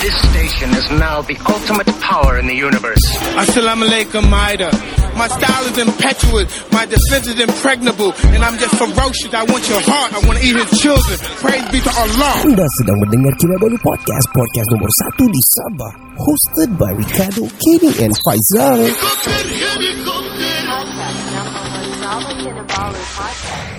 This 0.00 0.16
station 0.32 0.72
is 0.80 0.88
now 0.96 1.20
the 1.20 1.36
ultimate 1.44 1.92
power 2.00 2.40
in 2.40 2.48
the 2.48 2.56
universe. 2.56 3.04
Assalamu 3.36 3.84
alaikum, 3.84 4.24
Maida. 4.32 4.72
My 5.12 5.28
style 5.28 5.66
is 5.68 5.76
impetuous, 5.76 6.48
my 6.72 6.86
defense 6.86 7.26
is 7.28 7.38
impregnable, 7.38 8.14
and 8.32 8.42
I'm 8.42 8.56
just 8.56 8.72
ferocious. 8.80 9.34
I 9.34 9.44
want 9.44 9.68
your 9.68 9.82
heart, 9.84 10.16
I 10.16 10.24
want 10.24 10.40
to 10.40 10.46
eat 10.46 10.56
his 10.56 10.72
children. 10.80 11.18
Praise 11.44 11.68
be 11.68 11.84
to 11.84 11.92
Allah. 11.92 12.32
Anda 12.48 12.64
sedang 12.80 12.96
mendengar 13.04 13.36
Kinabalu 13.36 13.76
Podcast, 13.84 14.24
podcast 14.32 14.68
nomor 14.72 14.88
satu 15.04 15.28
di 15.28 15.42
Sabah. 15.44 15.92
Hosted 16.16 16.80
by 16.80 16.96
Ricardo, 16.96 17.44
Kenny 17.60 17.92
and 18.00 18.16
Faizal. 18.24 18.80
Podcast 18.80 19.20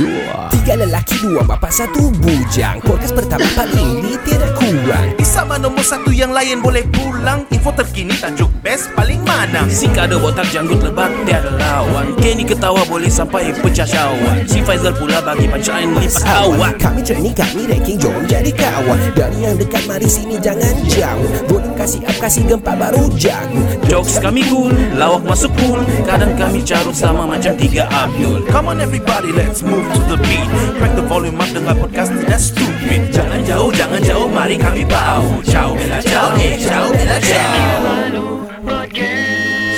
Tiga 0.55 0.79
lelaki, 0.79 1.19
dua 1.19 1.43
bapa, 1.43 1.67
satu 1.67 2.15
bujang. 2.23 2.79
Podcast 2.79 3.11
pertama 3.11 3.43
paling 3.59 3.99
ini 3.99 4.15
tidak 4.23 4.55
kurang. 4.87 5.07
Sama 5.27 5.55
nombor 5.59 5.83
satu 5.83 6.09
yang 6.15 6.31
lain 6.31 6.63
boleh 6.63 6.87
pulang. 6.87 7.43
Info 7.51 7.75
terkini 7.75 8.15
tajuk 8.15 8.47
best 8.63 8.87
paling 8.95 9.19
mana. 9.27 9.67
Si 9.67 9.91
kada 9.91 10.15
botak 10.15 10.47
janggut 10.49 10.79
lebat 10.79 11.11
tiada 11.27 11.51
lawan. 11.59 12.15
Kenny 12.23 12.47
ketawa 12.47 12.87
boleh 12.87 13.11
sampai 13.11 13.51
pecah 13.51 13.85
syawak 13.85 14.47
Si 14.47 14.63
Faizal 14.63 14.95
pula 14.95 15.19
bagi 15.19 15.45
punchline 15.45 15.93
lipat 15.99 16.23
awak 16.25 16.73
Kami 16.79 17.01
training, 17.03 17.35
kami 17.35 17.67
ranking, 17.67 17.99
jom 17.99 18.15
jadi 18.25 18.51
kawan. 18.55 18.99
Dari 19.13 19.37
yang 19.43 19.55
dekat, 19.59 19.83
mari 19.85 20.07
sini 20.07 20.39
jangan 20.39 20.73
jauh. 20.87 21.29
Boleh 21.51 21.71
kasih 21.75 22.01
up, 22.07 22.17
kasih 22.17 22.43
gempa 22.47 22.73
baru 22.79 23.11
jago. 23.19 23.61
Jokes 23.91 24.17
kami 24.23 24.47
cool, 24.47 24.71
lawak 24.95 25.23
masuk 25.27 25.51
cool 25.59 25.79
Kadang 26.07 26.33
kami 26.39 26.63
carut 26.63 26.95
sama 26.95 27.27
macam 27.27 27.53
tiga 27.59 27.85
Abdul. 27.91 28.47
Come 28.47 28.71
on 28.71 28.79
everybody 28.79 29.35
let's 29.35 29.61
move 29.61 29.85
to 29.93 30.01
the 30.07 30.17
beat. 30.23 30.47
Crack 30.79 30.95
the 30.95 31.03
volume 31.05 31.37
up 31.37 31.49
dengar 31.51 31.75
podcast 31.75 32.11
tidak 32.15 32.39
stupid. 32.39 33.01
Jangan 33.11 33.41
jauh, 33.43 33.69
jangan 33.73 34.01
jauh, 34.03 34.27
mari 34.29 34.55
kami 34.55 34.76
bau 34.85 35.41
Ciao, 35.43 35.73
bella 35.73 36.01
ciao, 36.01 36.35
eh 36.35 36.57
ciao, 36.59 36.91
bella 36.91 37.19
ciao 37.19 39.36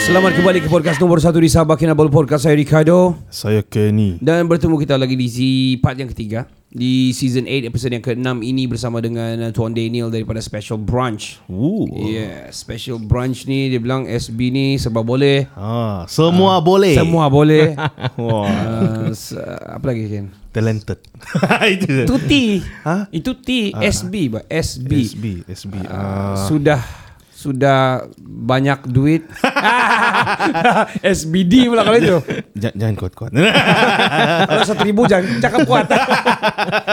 Selamat 0.10 0.34
kembali 0.34 0.60
ke 0.60 0.68
podcast 0.68 0.98
nombor 0.98 1.22
satu 1.22 1.38
di 1.38 1.46
Sabah 1.46 1.78
Kinabalu 1.78 2.10
Podcast. 2.10 2.42
Saya 2.44 2.58
Ricardo. 2.58 3.14
Saya 3.30 3.62
Kenny. 3.62 4.18
Dan 4.18 4.50
bertemu 4.50 4.76
kita 4.76 4.98
lagi 4.98 5.14
di 5.14 5.30
si 5.30 5.48
part 5.78 5.94
yang 5.96 6.10
ketiga 6.10 6.50
di 6.66 7.14
season 7.14 7.46
8 7.46 7.70
episode 7.70 7.94
yang 7.94 8.02
ke-6 8.02 8.42
ini 8.42 8.66
bersama 8.66 8.98
dengan 9.00 9.38
uh, 9.40 9.52
Tuan 9.54 9.70
Daniel 9.70 10.10
daripada 10.10 10.42
Special 10.42 10.82
Brunch. 10.82 11.38
Ooh. 11.46 11.86
Yeah, 11.94 12.50
Special 12.50 12.98
Brunch 12.98 13.46
ni 13.46 13.70
dia 13.70 13.78
bilang 13.78 14.10
SB 14.10 14.50
ni 14.50 14.68
sebab 14.76 15.06
boleh. 15.06 15.46
Ah, 15.54 16.10
semua 16.10 16.58
boleh. 16.58 16.98
Semua 16.98 17.30
boleh. 17.30 17.78
Wah, 18.18 18.50
uh, 18.50 19.14
se- 19.14 19.38
apa 19.68 19.94
lagi 19.94 20.10
Ken? 20.10 20.28
talented. 20.50 20.98
Itu 21.78 22.18
T. 22.20 22.34
Ha? 22.82 23.06
Itu 23.14 23.38
T. 23.38 23.70
SB 23.72 24.14
ba? 24.28 24.42
SB. 24.50 24.92
SB, 25.06 25.26
SB. 25.46 25.74
Uh, 25.78 25.86
Ah. 25.86 26.34
sudah 26.50 26.82
sudah 27.40 28.04
banyak 28.20 28.84
duit. 28.92 29.24
SBD 31.16 31.72
pula 31.72 31.88
kalau 31.88 31.96
itu. 31.96 32.20
Jangan, 32.60 32.76
jangan 32.76 32.96
kuat-kuat. 33.00 33.32
Kalau 34.50 34.64
satu 34.68 34.84
ribu 34.84 35.08
jangan 35.08 35.40
cakap 35.40 35.64
kuat. 35.64 35.88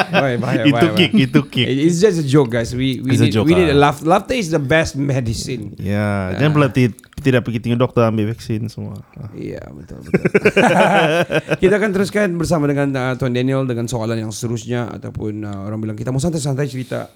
Bahaya, 0.06 0.38
bahaya, 0.38 0.62
itu 0.62 0.72
bahaya, 0.72 0.94
kick, 0.94 1.12
bahaya. 1.12 1.26
itu 1.26 1.41
kick. 1.50 1.66
It's 1.66 1.98
just 1.98 2.22
a 2.22 2.26
joke 2.26 2.54
guys. 2.54 2.70
We 2.70 3.03
we 3.03 3.19
It's 3.19 3.22
need, 3.22 3.34
joke, 3.34 3.50
we 3.50 3.59
need 3.59 3.66
a 3.66 3.75
ah. 3.75 3.91
laugh. 3.91 3.98
Laughter 4.06 4.38
is 4.38 4.54
the 4.54 4.62
best 4.62 4.94
medicine. 4.94 5.75
Ya, 5.82 6.31
jangan 6.38 6.53
pula 6.54 6.66
ti- 6.70 6.94
tidak 7.20 7.43
pergi 7.43 7.59
tengok 7.66 7.81
doktor 7.82 8.06
ambil 8.06 8.31
vaksin 8.31 8.70
semua. 8.70 9.03
Iya 9.34 9.66
betul 9.75 9.99
betul. 10.06 10.22
kita 11.59 11.75
akan 11.82 11.91
teruskan 11.91 12.28
bersama 12.38 12.70
dengan 12.70 12.94
uh, 12.94 13.12
Tuan 13.19 13.34
Daniel 13.34 13.66
dengan 13.66 13.91
soalan 13.91 14.22
yang 14.22 14.31
seterusnya 14.31 14.94
ataupun 14.94 15.43
uh, 15.43 15.66
orang 15.66 15.82
bilang 15.82 15.97
kita 15.99 16.15
mau 16.15 16.22
santai-santai 16.22 16.70
cerita. 16.70 17.10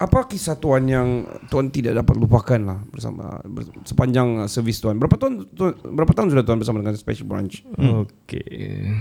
Apa 0.00 0.24
kisah 0.24 0.56
tuan 0.56 0.88
yang 0.88 1.28
tuan 1.52 1.68
tidak 1.68 2.00
dapat 2.00 2.16
lupakan 2.16 2.60
lah 2.64 2.78
bersama 2.88 3.36
ber, 3.44 3.68
sepanjang 3.84 4.40
uh, 4.40 4.48
servis 4.48 4.80
tuan? 4.80 4.96
Berapa 4.96 5.20
tahun, 5.20 5.52
tuan? 5.52 5.76
Berapa 5.76 6.16
tahun 6.16 6.32
sudah 6.32 6.44
tuan 6.48 6.56
bersama 6.56 6.80
dengan 6.80 6.96
Special 6.96 7.28
Branch? 7.28 7.52
Hmm. 7.76 8.08
Okey. 8.08 8.96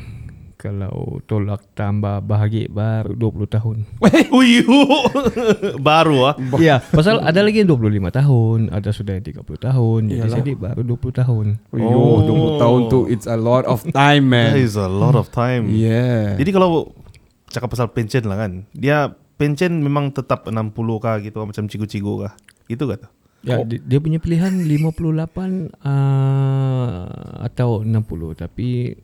Kalau 0.59 1.23
tolak 1.23 1.71
tambah 1.71 2.19
bahagi 2.19 2.67
baru 2.67 3.15
20 3.15 3.47
tahun. 3.47 3.77
Uyu. 4.27 4.67
Baru 5.88 6.27
ah. 6.27 6.35
Ya, 6.59 6.83
pasal 6.83 7.23
ada 7.23 7.39
lagi 7.39 7.63
yang 7.63 7.71
25 7.71 8.11
tahun, 8.11 8.59
ada 8.67 8.91
sudah 8.91 9.15
yang 9.15 9.23
30 9.23 9.39
tahun. 9.55 10.01
Jadi 10.11 10.35
jadi 10.43 10.53
baru 10.59 10.83
20 10.83 11.15
tahun. 11.15 11.45
Oh, 11.79 12.59
20 12.59 12.59
tahun 12.59 12.79
tu 12.91 12.99
it's 13.07 13.23
a 13.23 13.39
lot 13.39 13.63
of 13.71 13.88
time 13.95 14.35
man. 14.35 14.51
That 14.51 14.59
is 14.59 14.75
a 14.75 14.91
lot 14.91 15.15
of 15.15 15.31
time. 15.31 15.71
Yeah. 15.71 16.35
Jadi 16.35 16.51
kalau 16.51 16.91
cakap 17.47 17.71
pasal 17.71 17.88
pension 17.95 18.27
lah 18.27 18.43
kan, 18.43 18.67
dia 18.75 19.15
pension 19.39 19.72
memang 19.79 20.11
tetap 20.11 20.44
60 20.51 20.75
kah 21.00 21.16
gitu 21.23 21.39
macam 21.47 21.66
cigu-cigu 21.72 22.27
kah? 22.27 22.35
Itu 22.67 22.83
kah? 22.91 23.00
tu? 23.00 23.09
Ya, 23.39 23.63
dia, 23.63 23.79
dia 23.79 24.00
punya 24.03 24.19
pilihan 24.19 24.51
58 24.51 25.79
uh, 25.79 27.07
atau 27.47 27.88
60 27.88 28.35
tapi 28.35 29.00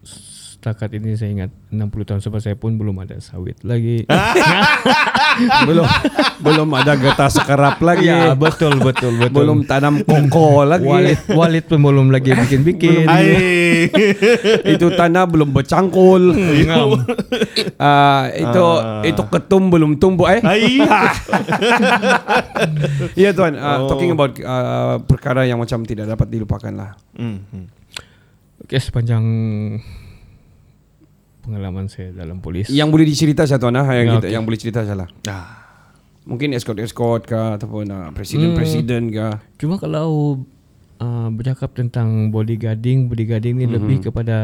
setakat 0.00 0.96
ini 0.96 1.12
saya 1.12 1.44
ingat 1.44 1.50
60 1.68 2.08
tahun 2.08 2.20
sebab 2.24 2.40
saya 2.40 2.56
pun 2.56 2.80
belum 2.80 3.04
ada 3.04 3.20
sawit 3.20 3.60
lagi. 3.60 4.08
belum 5.68 5.86
belum 6.40 6.68
ada 6.76 6.92
getah 6.96 7.30
sekerap 7.30 7.76
lagi. 7.80 8.08
ya, 8.08 8.34
betul 8.34 8.80
betul 8.80 9.16
betul. 9.16 9.34
Belum 9.34 9.58
tanam 9.64 10.02
koko 10.02 10.64
lagi. 10.66 10.86
wallet 10.86 11.20
wallet 11.30 11.64
pun 11.66 11.80
belum 11.80 12.08
lagi 12.10 12.34
bikin-bikin. 12.34 13.06
Hai. 13.06 13.88
itu 14.74 14.86
tanah 14.94 15.24
belum 15.28 15.50
bercangkul. 15.54 16.22
Ah, 17.80 18.28
itu 18.32 18.66
itu 19.08 19.22
ketum 19.32 19.72
belum 19.72 19.96
tumbuh 19.96 20.28
eh. 20.28 20.40
Hai. 20.44 20.84
Ya 23.16 23.32
tuan, 23.32 23.56
uh, 23.56 23.88
talking 23.88 24.12
about 24.12 24.36
uh, 24.40 25.00
perkara 25.04 25.48
yang 25.48 25.60
macam 25.60 25.84
tidak 25.84 26.08
dapat 26.12 26.28
dilupakan 26.28 26.72
lah. 26.72 26.90
Hmm, 27.16 27.40
hmm. 27.48 27.66
Okey, 28.68 28.80
sepanjang 28.80 29.24
pengalaman 31.40 31.88
saya 31.88 32.12
dalam 32.12 32.38
polis. 32.38 32.68
Yang 32.68 32.88
boleh 32.92 33.06
dicerita 33.08 33.42
saya 33.48 33.58
tuan 33.58 33.76
ah, 33.80 33.88
yang 33.90 34.06
Ya, 34.06 34.14
kita, 34.20 34.26
yang 34.28 34.44
boleh 34.44 34.58
cerita 34.60 34.84
saya 34.84 35.06
lah. 35.06 35.08
Ah. 35.26 35.58
Mungkin 36.28 36.52
escort-escort 36.52 37.24
kah 37.26 37.56
ataupun 37.56 37.88
uh, 37.90 38.08
presiden-presiden 38.12 39.10
kah. 39.10 39.40
Cuma 39.56 39.80
kalau 39.80 40.38
uh, 41.00 41.28
bercakap 41.32 41.72
tentang 41.74 42.28
bodyguarding, 42.28 43.08
bodyguarding 43.08 43.56
ni 43.56 43.64
mm-hmm. 43.64 43.76
lebih 43.80 43.96
kepada 44.04 44.36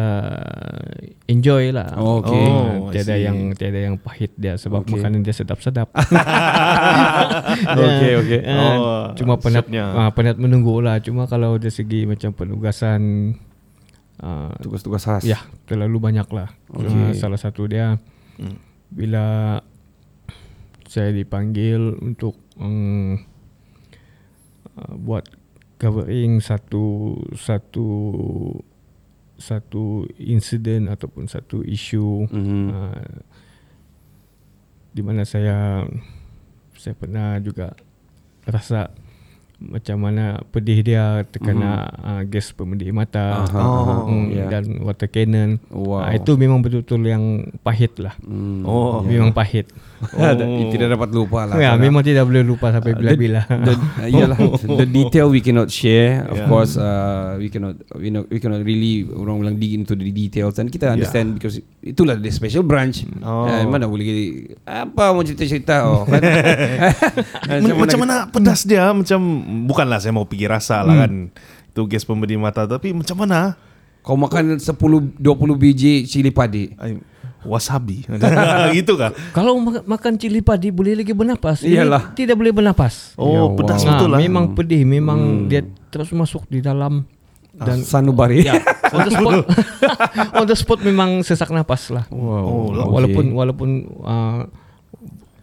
enjoy 1.28 1.70
lah. 1.70 1.94
Oh, 2.00 2.24
okey. 2.24 2.46
Oh, 2.48 2.90
I 2.90 2.92
tiada 2.96 3.14
see. 3.14 3.24
yang 3.28 3.38
tiada 3.54 3.78
yang 3.78 3.96
pahit 4.00 4.32
dia 4.34 4.56
sebab 4.56 4.82
okay. 4.82 4.96
makanan 4.96 5.20
dia 5.22 5.36
sedap-sedap. 5.36 5.92
Okey, 7.86 8.12
okey. 8.24 8.40
Ah, 8.42 8.74
Oh, 8.76 9.04
cuma 9.14 9.38
penat 9.38 9.68
uh, 9.68 10.10
penat 10.16 10.36
menunggu 10.40 10.80
lah. 10.80 10.98
Cuma 11.04 11.28
kalau 11.28 11.60
dari 11.60 11.72
segi 11.72 12.08
macam 12.08 12.32
penugasan 12.32 13.32
uh, 14.18 14.52
Tugas-tugas 14.60 15.02
khas. 15.02 15.22
Ya, 15.22 15.40
terlalu 15.64 15.98
banyak 15.98 16.28
lah. 16.28 16.52
Okay. 16.68 16.88
Uh, 16.88 17.12
salah 17.12 17.36
satu 17.36 17.66
dia 17.66 17.98
Hmm. 18.36 18.60
bila 18.86 19.58
saya 20.84 21.08
dipanggil 21.10 21.96
untuk 21.98 22.36
um, 22.56 23.16
uh, 24.76 24.94
buat 24.94 25.24
covering 25.76 26.38
satu 26.38 27.16
satu 27.32 27.88
satu 29.36 29.84
insiden 30.16 30.88
ataupun 30.88 31.28
satu 31.28 31.60
isu 31.60 32.28
Mhm. 32.28 32.64
uh, 32.70 33.16
di 34.92 35.00
mana 35.00 35.24
saya 35.24 35.84
saya 36.72 36.92
pernah 36.92 37.36
juga 37.40 37.72
rasa 38.44 38.92
macam 39.56 39.96
mana 40.04 40.44
pedih 40.52 40.84
dia 40.84 41.24
terkena 41.32 41.88
uh, 42.04 42.22
gas 42.28 42.52
pemedih 42.52 42.92
mata 42.92 43.48
Aha, 43.48 43.56
aha, 43.56 43.94
mm, 44.04 44.26
ya. 44.28 44.44
dan 44.52 44.64
water 44.84 45.08
cannon. 45.08 45.56
Wow. 45.72 46.04
Ah, 46.04 46.12
itu 46.12 46.36
memang 46.36 46.60
betul-betul 46.60 47.00
yang 47.08 47.24
pahit 47.64 47.96
lah. 47.96 48.12
Oh. 48.68 49.00
Memang 49.00 49.32
pahit. 49.32 49.72
Oh. 49.96 50.68
Tidak 50.68 50.88
dapat 50.88 51.08
lupa 51.08 51.44
lah. 51.44 51.56
Ya, 51.56 51.72
Karena- 51.72 51.80
memang 51.80 52.02
tidak 52.02 52.24
boleh 52.24 52.42
lupa 52.42 52.68
sampai 52.68 52.92
bila-bila. 52.92 53.48
the, 53.48 53.72
uh, 53.72 54.08
iyalah 54.12 54.38
the 54.76 54.84
detail 54.86 55.26
we 55.26 55.40
cannot 55.40 55.66
share 55.66 56.24
of 56.24 56.36
Yeah. 56.36 56.46
course 56.46 56.74
uh, 56.74 57.34
we 57.36 57.48
cannot 57.48 57.74
we 57.94 58.08
know 58.08 58.24
we 58.26 58.36
cannot 58.36 58.60
really 58.60 59.02
orang 59.06 59.38
bilang 59.38 59.56
dig 59.56 59.72
into 59.72 59.92
the 59.92 60.06
details 60.06 60.54
dan 60.54 60.66
kita 60.66 60.90
understand 60.90 61.32
because 61.32 61.56
itulah 61.80 62.12
the 62.14 62.28
special 62.28 62.60
branch 62.60 63.08
Oh. 63.18 63.44
uh, 63.44 63.64
mana 63.64 63.84
boleh 63.84 64.04
apa 64.62 65.10
mau 65.10 65.20
cerita-cerita 65.20 65.84
oh 65.84 66.04
kan 66.10 66.20
M- 67.62 67.76
macam 67.76 67.98
mana 67.98 68.26
pedas 68.26 68.62
dia 68.62 68.86
macam 68.86 69.18
bukanlah 69.64 69.98
saya 69.98 70.12
mau 70.12 70.24
pergi 70.24 70.46
rasa 70.46 70.76
Hmm. 70.76 70.86
lah 70.86 70.96
kan 70.98 71.12
itu 71.66 71.80
gas 71.86 72.02
pemberi 72.02 72.36
mata 72.36 72.64
tapi 72.64 72.92
macam 72.92 73.16
mana 73.16 73.56
kau 74.00 74.14
makan 74.14 74.56
10 74.56 74.76
20 75.16 75.18
biji 75.56 76.04
cili 76.04 76.28
padi 76.28 76.70
wasabi. 77.44 78.06
Gitu 78.78 78.96
kah? 78.96 79.12
Kalau 79.36 79.58
ma- 79.60 79.84
makan 79.84 80.16
cili 80.16 80.40
padi 80.40 80.72
boleh 80.72 80.96
lagi 80.96 81.12
bernapas. 81.12 81.60
Ini 81.66 81.82
Iyalah. 81.82 82.16
tidak 82.16 82.38
boleh 82.38 82.52
bernapas. 82.54 83.12
oh 83.20 83.52
pedas 83.58 83.84
Ah, 83.84 83.98
betul 83.98 84.08
lah. 84.14 84.18
Memang 84.22 84.56
pedih, 84.56 84.82
memang 84.86 85.50
dia 85.50 85.66
terus 85.92 86.08
masuk 86.14 86.48
di 86.48 86.64
dalam 86.64 87.04
dan 87.56 87.80
sanubari. 87.80 88.44
Ya 88.44 88.60
on 88.92 89.00
the 89.08 89.12
spot. 89.16 89.34
On 90.36 90.46
the 90.46 90.56
spot 90.56 90.80
memang 90.84 91.24
sesak 91.24 91.50
napas 91.50 91.88
lah. 91.88 92.04
Oh, 92.12 92.70
okay. 92.70 92.84
walaupun 92.84 93.24
walaupun 93.32 93.70
uh, 94.04 94.40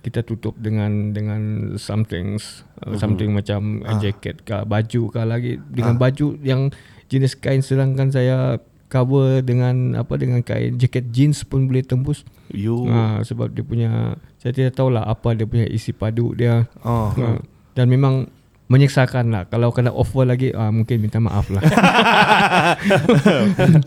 kita 0.03 0.21
tutup 0.21 0.53
dengan 0.59 1.15
dengan 1.15 1.73
something 1.79 2.37
uh, 2.83 2.95
something 2.99 3.31
macam 3.31 3.81
uh. 3.87 3.97
jacket 3.97 4.43
ke 4.45 4.61
baju 4.67 5.01
ke 5.09 5.21
lagi. 5.25 5.53
Dengan 5.57 5.97
baju 5.97 6.37
yang 6.43 6.69
jenis 7.09 7.37
kain 7.37 7.61
sedangkan 7.61 8.09
saya 8.13 8.57
cover 8.93 9.41
dengan 9.41 9.97
apa 9.97 10.13
dengan 10.21 10.45
kain 10.45 10.77
jaket 10.77 11.09
jeans 11.09 11.41
pun 11.41 11.65
boleh 11.65 11.81
tembus. 11.81 12.21
you 12.53 12.85
Ha, 12.85 13.25
sebab 13.25 13.49
dia 13.49 13.65
punya 13.65 14.13
saya 14.37 14.53
tidak 14.53 14.77
tahulah 14.77 15.09
apa 15.09 15.33
dia 15.33 15.49
punya 15.49 15.65
isi 15.65 15.89
padu 15.89 16.37
dia. 16.37 16.69
Oh. 16.85 17.09
Ha, 17.09 17.41
dan 17.73 17.89
memang 17.89 18.29
menyeksakan 18.73 19.25
lah. 19.29 19.43
Kalau 19.49 19.69
kena 19.69 19.91
offer 19.91 20.25
lagi 20.25 20.49
uh, 20.49 20.71
mungkin 20.73 20.97
minta 20.97 21.21
maaf 21.21 21.51
lah. 21.51 21.61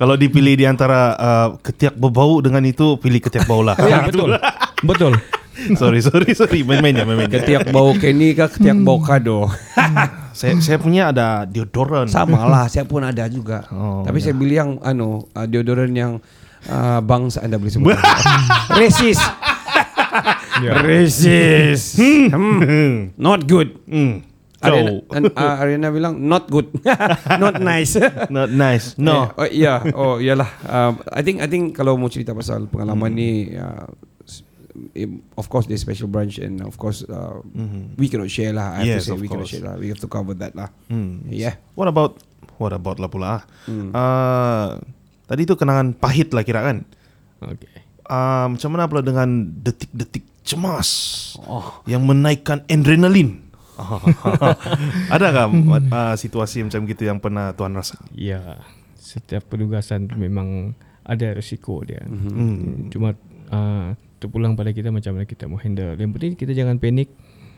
kalau 0.00 0.14
dipilih 0.14 0.54
di 0.54 0.64
antara 0.68 1.16
uh, 1.16 1.48
ketiak 1.58 1.96
berbau 1.96 2.38
dengan 2.38 2.62
itu 2.62 2.94
pilih 3.00 3.18
ketiak 3.18 3.48
bau 3.48 3.66
lah 3.66 3.74
ya 3.90 4.06
betul. 4.06 4.30
betul. 4.88 5.12
sorry 5.80 6.00
sorry 6.04 6.30
sorry. 6.36 6.60
Main-main 6.62 6.94
ya 6.96 7.04
main-main 7.08 7.30
ya. 7.30 7.40
ketiak 7.40 7.72
bau 7.72 7.96
Kenny 7.96 8.36
kah 8.36 8.48
ketiak 8.50 8.78
bau 8.80 9.00
kado? 9.00 9.48
Saya 10.36 10.52
saya 10.60 10.76
punya 10.76 11.08
ada 11.16 11.48
deodoran 11.48 12.04
sama 12.12 12.44
lah 12.44 12.68
saya 12.68 12.84
pun 12.84 13.00
ada 13.00 13.24
juga. 13.24 13.64
Oh, 13.72 14.04
tapi 14.04 14.20
saya 14.20 14.36
beli 14.36 14.60
yang 14.60 14.76
anu 14.84 15.24
uh, 15.32 15.48
deodoran 15.48 15.96
yang 15.96 16.20
uh, 16.68 17.00
bangsa 17.00 17.40
anda 17.40 17.56
boleh 17.56 17.72
sebut. 17.72 17.96
Resis 18.76 19.16
resis 20.84 21.96
hmm. 21.96 23.16
not 23.16 23.48
good. 23.48 23.80
Hmm. 23.88 24.24
Ariana, 24.60 24.92
So, 25.04 25.12
an, 25.12 25.22
uh, 25.36 25.56
Ariana 25.60 25.88
bilang 25.92 26.14
not 26.16 26.48
good, 26.48 26.72
not 27.40 27.60
nice. 27.60 27.92
not 28.32 28.48
nice. 28.48 28.96
No. 28.96 29.28
Eh, 29.36 29.40
oh, 29.40 29.48
yeah, 29.52 29.78
oh 29.92 30.16
iyalah. 30.16 30.48
Um, 30.64 30.92
I 31.12 31.20
think 31.20 31.44
I 31.44 31.48
think 31.48 31.76
kalau 31.76 32.00
mau 32.00 32.08
cerita 32.08 32.32
pasal 32.32 32.64
pengalaman 32.66 33.12
Hmm. 33.12 33.20
ni, 33.20 33.30
uh, 33.52 33.84
of 35.36 35.46
course 35.48 35.66
there's 35.66 35.80
special 35.80 36.08
branch 36.08 36.38
and 36.38 36.60
of 36.62 36.76
course 36.76 37.02
uh, 37.06 37.40
we 37.96 38.08
cannot 38.08 38.28
share 38.28 38.52
lah. 38.52 38.76
I 38.76 38.84
have. 38.84 38.86
Yes, 38.86 39.08
to 39.08 39.12
say 39.12 39.14
of 39.16 39.20
we 39.20 39.28
cannot 39.28 39.46
course. 39.46 39.52
share 39.56 39.64
lah. 39.66 39.74
We 39.76 39.88
have 39.90 40.00
to 40.00 40.08
cover 40.08 40.34
that 40.38 40.54
lah. 40.56 40.70
Hmm. 40.88 41.26
Yeah. 41.28 41.56
What 41.74 41.88
about 41.88 42.20
What 42.56 42.72
about 42.72 42.96
lah 42.96 43.12
pula 43.12 43.44
uh, 43.68 44.80
Tadi 45.28 45.44
tu 45.44 45.60
kenangan 45.60 45.92
pahit 45.92 46.32
lah 46.32 46.40
kira 46.40 46.64
kan 46.64 46.88
Okay. 47.36 47.68
uh, 48.08 48.48
Macam 48.48 48.68
mana 48.72 48.88
pula 48.88 49.04
dengan 49.04 49.28
detik-detik 49.60 50.24
cemas 50.40 50.88
oh. 51.44 51.84
Yang 51.84 52.02
menaikkan 52.08 52.64
adrenalin 52.64 53.44
Ada 55.12 55.36
tak 55.36 55.46
uh, 55.52 56.14
situasi 56.16 56.64
macam 56.64 56.88
gitu 56.88 57.04
yang 57.04 57.20
pernah 57.20 57.52
Tuan 57.52 57.76
rasa? 57.76 58.00
Ya, 58.16 58.64
setiap 58.96 59.52
penugasan 59.52 60.08
tu 60.08 60.16
memang 60.16 60.72
ada 61.04 61.36
risiko 61.36 61.84
dia. 61.84 62.00
Hmm. 62.08 62.24
Hmm. 62.32 62.88
Cuma 62.88 63.12
uh, 63.52 63.92
terpulang 64.16 64.54
pada 64.54 64.70
kita 64.70 64.88
macam 64.88 65.16
mana 65.16 65.24
kita 65.24 65.44
mau 65.46 65.56
handle. 65.56 65.94
Yang 65.94 66.10
penting 66.16 66.32
kita 66.34 66.52
jangan 66.52 66.76
panik. 66.76 67.08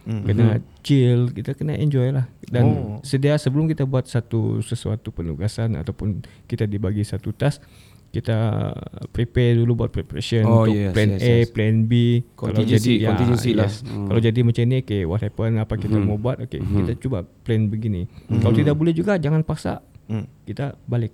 Hmm. 0.09 0.25
Kena 0.25 0.65
chill, 0.81 1.29
kita 1.37 1.53
kena 1.53 1.77
enjoy 1.77 2.09
lah. 2.09 2.25
Dan 2.41 2.65
Oh. 2.65 2.97
sedia 3.05 3.37
sebelum 3.37 3.69
kita 3.69 3.85
buat 3.85 4.09
satu 4.09 4.65
sesuatu 4.65 5.13
penugasan 5.13 5.77
ataupun 5.77 6.25
kita 6.49 6.65
dibagi 6.65 7.05
satu 7.05 7.29
task, 7.37 7.61
kita 8.09 8.73
prepare 9.13 9.61
dulu 9.61 9.85
buat 9.85 9.93
preparation 9.93 10.49
Oh, 10.49 10.65
untuk 10.65 10.81
yes, 10.81 10.97
plan 10.97 11.11
yes, 11.13 11.21
A, 11.21 11.35
yes. 11.45 11.53
plan 11.53 11.75
B. 11.85 12.25
Contingency, 12.33 13.05
ya, 13.05 13.13
contingency 13.13 13.53
lah. 13.53 13.69
yes. 13.69 13.85
Hmm. 13.85 14.09
Kalau 14.09 14.21
jadi 14.25 14.41
macam 14.41 14.65
ni, 14.65 14.77
okay, 14.81 15.05
what 15.05 15.21
happen, 15.21 15.61
apa 15.61 15.77
kita 15.77 16.01
mau 16.01 16.17
buat, 16.17 16.41
okay, 16.41 16.57
kita 16.57 16.97
cuba 16.97 17.29
plan 17.45 17.69
begini. 17.69 18.09
Kalau 18.33 18.57
tidak 18.57 18.81
boleh 18.81 18.97
juga, 18.97 19.21
jangan 19.21 19.45
paksa. 19.45 19.85
Hmm. 20.09 20.25
Kita 20.49 20.73
balik. 20.89 21.13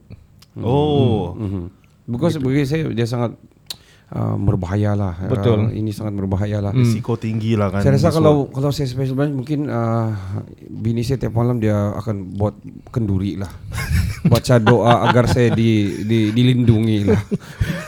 Oh 0.62 1.34
Mm-hmm. 1.34 1.64
Because 2.06 2.38
bagi 2.38 2.62
saya 2.62 2.86
dia 2.94 3.08
sangat 3.08 3.34
uh, 4.12 4.36
berbahaya 4.36 4.92
lah. 4.92 5.14
Betul. 5.30 5.70
Uh, 5.70 5.72
ini 5.72 5.94
sangat 5.94 6.18
berbahaya 6.18 6.60
lah. 6.60 6.72
Risiko 6.74 7.16
tinggi 7.16 7.56
lah 7.56 7.72
kan 7.72 7.80
Saya 7.80 7.96
rasa 7.96 8.10
kalau 8.12 8.50
kalau 8.52 8.68
saya 8.74 8.90
special 8.90 9.16
branch 9.16 9.34
mungkin 9.34 9.70
uh, 9.70 10.12
bini 10.68 11.00
saya 11.06 11.16
tiap 11.16 11.32
malam 11.32 11.62
dia 11.62 11.94
akan 11.96 12.36
buat 12.36 12.54
kenduri 12.92 13.40
lah. 13.40 13.48
Baca 14.32 14.56
doa 14.56 15.04
agar 15.04 15.28
saya 15.28 15.52
di, 15.52 16.00
di 16.04 16.32
dilindungi 16.32 16.98
lah. 17.04 17.20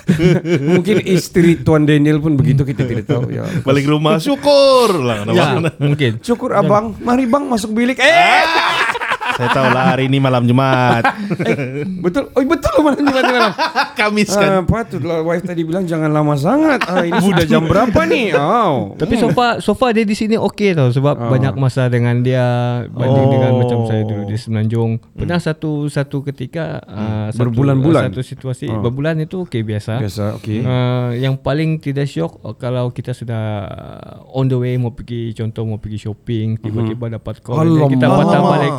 mungkin 0.76 1.00
istri 1.08 1.64
Tuan 1.64 1.88
Daniel 1.88 2.20
pun 2.20 2.36
begitu 2.36 2.62
kita 2.64 2.84
tidak 2.84 3.08
tahu 3.08 3.32
ya. 3.32 3.44
Balik 3.64 3.88
rumah 3.88 4.20
syukur 4.20 5.00
lah 5.00 5.24
Ya, 5.32 5.58
mungkin. 5.80 6.20
Syukur 6.20 6.52
abang, 6.52 6.92
mari 7.00 7.24
bang 7.24 7.44
masuk 7.48 7.72
bilik. 7.72 7.96
Eh, 7.98 8.44
Saya 9.28 9.48
tahu 9.50 9.66
lah 9.68 9.84
hari 9.88 10.06
ini 10.06 10.16
malam 10.16 10.44
Jumat 10.44 11.02
betul. 11.98 12.30
Oh 12.30 12.42
betul 12.42 12.70
loh 12.72 12.82
malam 12.84 13.00
Jumat 13.00 13.24
malam. 13.24 13.52
Kamis 13.94 14.30
Ah, 14.30 14.38
kan 14.38 14.52
patutlah 14.64 15.20
wife 15.20 15.42
tadi 15.42 15.62
bilang 15.62 15.82
jangan 15.82 16.08
lama 16.08 16.34
sangat. 16.34 16.84
Ah, 16.84 17.02
ini 17.02 17.18
sudah 17.18 17.44
jam 17.44 17.64
berapa 17.64 17.96
nih? 18.04 18.32
Oh. 18.34 18.94
Tapi 18.94 19.14
so 19.16 19.28
far, 19.30 19.58
so 19.58 19.72
far 19.72 19.90
dia 19.90 20.02
di 20.02 20.12
sini 20.12 20.36
okey 20.36 20.72
tau 20.72 20.88
sebab 20.88 21.14
Oh. 21.16 21.28
banyak 21.28 21.54
masa 21.54 21.86
dengan 21.86 22.20
dia 22.20 22.44
banding 22.86 23.26
Oh. 23.26 23.32
dengan 23.32 23.52
macam 23.56 23.78
saya 23.84 24.02
dulu 24.02 24.22
di 24.24 24.36
Semenanjung. 24.36 25.02
Pernah 25.12 25.38
satu 25.38 25.86
satu 25.86 26.22
ketika 26.22 26.78
uh, 26.80 27.28
satu- 27.28 27.48
Berbulan-bulan? 27.48 28.08
satu 28.08 28.20
situasi 28.20 28.68
Oh. 28.68 28.80
berbulan 28.80 29.16
itu 29.18 29.42
okey 29.42 29.62
biasa. 29.62 29.98
Biasa, 29.98 30.24
okey. 30.36 30.60
Uh, 30.60 31.10
yang 31.14 31.34
paling 31.34 31.78
tidak 31.78 32.06
syok 32.06 32.38
uh, 32.40 32.54
kalau 32.54 32.90
kita 32.90 33.10
sudah 33.10 33.66
on 34.28 34.46
the 34.46 34.54
way 34.54 34.76
mau 34.76 34.90
pergi 34.90 35.32
contoh 35.32 35.64
mau 35.64 35.76
pergi 35.76 35.98
shopping 36.00 36.58
tiba-tiba 36.58 37.08
dapat 37.10 37.40
call 37.40 37.64
Alamak. 37.64 37.90
kita 37.90 38.06
patah 38.06 38.40
balik 38.42 38.74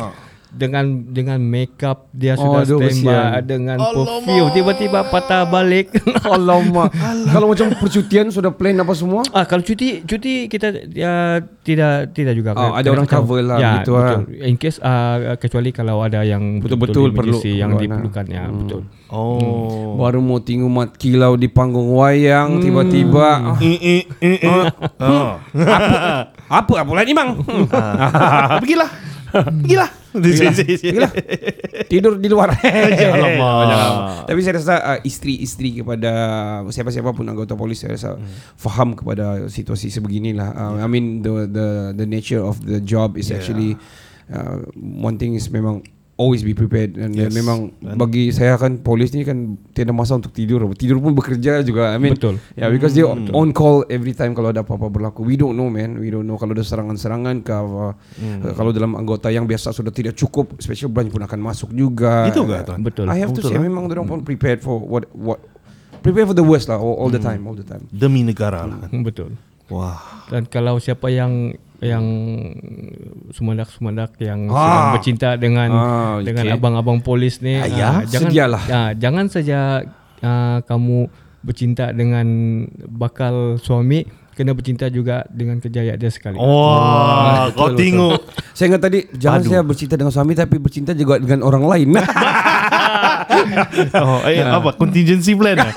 dengan 0.48 1.04
dengan 1.08 1.36
makeup 1.38 2.08
dia 2.10 2.32
Oh, 2.40 2.56
sudah 2.56 2.88
standby 2.88 3.44
dengan 3.44 3.76
perfume 3.76 4.48
tiba-tiba 4.52 5.04
patah 5.06 5.44
balik 5.44 5.92
Alamak. 6.24 6.88
Kalau 7.28 7.52
macam 7.52 7.68
percutian 7.76 8.32
sudah 8.32 8.48
plan 8.48 8.76
apa 8.76 8.96
semua? 8.96 9.22
Ah 9.30 9.44
kalau 9.44 9.60
cuti 9.60 10.00
cuti 10.02 10.48
kita 10.48 10.88
ya, 10.88 11.44
tidak 11.64 12.16
tidak 12.16 12.32
juga. 12.32 12.56
Oh, 12.56 12.72
ada 12.72 12.88
orang 12.88 13.04
cover 13.04 13.44
lah, 13.44 13.58
ya, 13.60 13.72
gitu 13.80 13.92
betul. 13.92 14.20
lah. 14.24 14.48
In 14.48 14.56
case 14.56 14.78
uh, 14.80 15.36
kecuali 15.36 15.68
kalau 15.68 16.00
ada 16.00 16.24
yang 16.24 16.64
Betul-betul 16.64 17.12
perlu 17.12 17.36
emergency 17.36 17.52
yang 17.60 17.76
diperlukan 17.76 18.26
ya 18.26 18.44
Hmm. 18.48 18.58
betul. 18.64 18.80
Oh 19.08 19.96
Baru 19.98 20.20
mau 20.20 20.38
tinggal 20.38 20.68
mat 20.68 20.96
kilau 20.96 21.34
di 21.34 21.48
panggung 21.48 21.92
wayang 21.92 22.60
tiba-tiba 22.60 23.56
ah, 23.56 23.58
I, 23.60 23.72
i, 23.74 23.96
i, 24.20 24.32
i. 24.44 24.48
Oh. 25.00 25.36
apa 26.48 26.72
apa 26.80 26.92
lagi 26.96 27.12
bang? 27.12 27.36
Ah, 27.72 28.60
Pergilah 29.48 29.90
Pergilah 30.12 30.52
Pergilah. 30.56 31.12
Tidur 31.88 32.16
di 32.16 32.28
luar. 32.32 32.52
Alamak. 32.58 34.28
Tapi 34.28 34.40
saya 34.40 34.54
rasa 34.56 34.74
uh, 34.80 34.98
isteri-isteri 35.04 35.84
kepada 35.84 36.12
siapa-siapa 36.68 37.12
pun 37.12 37.28
anggota 37.28 37.52
polis 37.54 37.84
saya 37.84 37.94
rasa 37.96 38.16
faham 38.56 38.96
kepada 38.96 39.46
situasi 39.48 39.92
sebeginilah. 39.92 40.48
Uh, 40.56 40.76
I 40.80 40.88
mean 40.88 41.20
the 41.20 41.44
the 41.48 41.68
the 41.96 42.06
nature 42.08 42.40
of 42.40 42.60
the 42.64 42.80
job 42.80 43.20
is 43.20 43.28
actually 43.28 43.76
uh, 44.32 44.64
one 44.76 45.20
thing 45.20 45.36
is 45.36 45.48
memang 45.52 45.84
always 46.18 46.42
be 46.42 46.52
prepared 46.52 46.98
and 46.98 47.14
yes. 47.14 47.30
Memang 47.30 47.72
bagi 47.94 48.34
saya 48.34 48.58
kan 48.58 48.82
polis 48.82 49.14
ni 49.14 49.22
kan 49.22 49.54
tiada 49.70 49.94
masa 49.94 50.18
untuk 50.18 50.34
tidur. 50.34 50.66
Tidur 50.74 50.98
pun 50.98 51.14
bekerja 51.14 51.62
juga. 51.62 51.94
I 51.94 52.02
mean 52.02 52.18
Betul. 52.18 52.42
Yeah, 52.58 52.68
because 52.74 52.92
they 52.98 53.06
on 53.06 53.54
call 53.54 53.86
every 53.86 54.12
time 54.12 54.34
kalau 54.34 54.50
ada 54.50 54.66
apa-apa 54.66 54.90
berlaku. 54.90 55.22
We 55.22 55.38
don't 55.38 55.54
know 55.54 55.70
man. 55.70 55.96
We 56.02 56.10
don't 56.10 56.26
know 56.26 56.34
kalau 56.36 56.58
ada 56.58 56.66
serangan-serangan 56.66 57.46
ke 57.46 57.54
apa. 57.54 57.94
Kalau 58.58 58.74
dalam 58.74 58.98
anggota 58.98 59.30
yang 59.30 59.46
biasa 59.46 59.70
sudah 59.70 59.94
tidak 59.94 60.18
cukup, 60.18 60.58
special 60.58 60.90
branch 60.90 61.14
pun 61.14 61.22
akan 61.22 61.38
masuk 61.38 61.70
juga. 61.70 62.26
Itu 62.26 62.42
ke, 62.42 62.66
Tuan? 62.66 62.82
Betul. 62.82 63.06
I 63.08 63.22
have 63.22 63.30
to 63.32 63.40
Betul, 63.40 63.54
say 63.54 63.56
ah? 63.56 63.62
memang 63.62 63.86
orang 63.86 64.10
pun 64.10 64.20
prepared 64.26 64.58
for 64.58 64.82
what 64.82 65.06
what 65.14 65.38
prepare 66.02 66.26
for 66.26 66.34
the 66.34 66.42
worst 66.42 66.66
lah 66.66 66.82
all, 66.82 66.98
all 66.98 67.10
the 67.14 67.22
time, 67.22 67.46
all 67.46 67.54
the 67.54 67.64
time. 67.64 67.86
Demi 67.94 68.26
negara 68.26 68.66
lah 68.66 68.82
kan 68.82 68.90
Hmm, 68.90 69.06
Betul. 69.06 69.38
Wah 69.68 70.26
Dan 70.32 70.48
kalau 70.48 70.80
siapa 70.80 71.12
yang 71.12 71.54
yang 71.78 72.04
sumandak-sumandak 73.30 74.18
yang 74.18 74.50
Ah. 74.50 74.58
sedang 74.58 74.86
bercinta 74.98 75.28
dengan 75.34 75.70
Ah, 75.70 76.16
dengan 76.20 76.44
okay. 76.44 76.56
abang-abang 76.56 76.98
polis 76.98 77.38
ni. 77.38 77.54
Ah, 77.54 77.66
ya, 77.66 77.88
jangan 78.04 78.30
sedialah. 78.30 78.62
Ya, 78.66 78.82
jangan 78.94 79.26
saja 79.30 79.58
ah, 80.18 80.58
kamu 80.66 81.06
bercinta 81.38 81.94
dengan 81.94 82.26
bakal 82.84 83.62
suami 83.62 84.02
kena 84.34 84.54
bercinta 84.54 84.86
juga 84.86 85.26
dengan 85.30 85.58
kejayaan 85.58 85.98
dia 85.98 86.10
sekali. 86.10 86.38
Wah, 86.38 87.50
kau 87.54 87.74
tengok. 87.74 88.22
Saya 88.54 88.70
ingat 88.70 88.82
tadi 88.82 88.98
jangan 89.14 89.42
Padu. 89.42 89.50
saya 89.50 89.62
bercinta 89.62 89.94
dengan 89.94 90.14
suami 90.14 90.34
tapi 90.34 90.56
bercinta 90.58 90.94
juga 90.94 91.18
dengan 91.18 91.42
orang 91.42 91.64
lain. 91.66 91.88
Oh, 93.94 94.24
eh, 94.24 94.40
apa 94.40 94.74
contingency 94.74 95.36
plan 95.36 95.58
eh? 95.60 95.72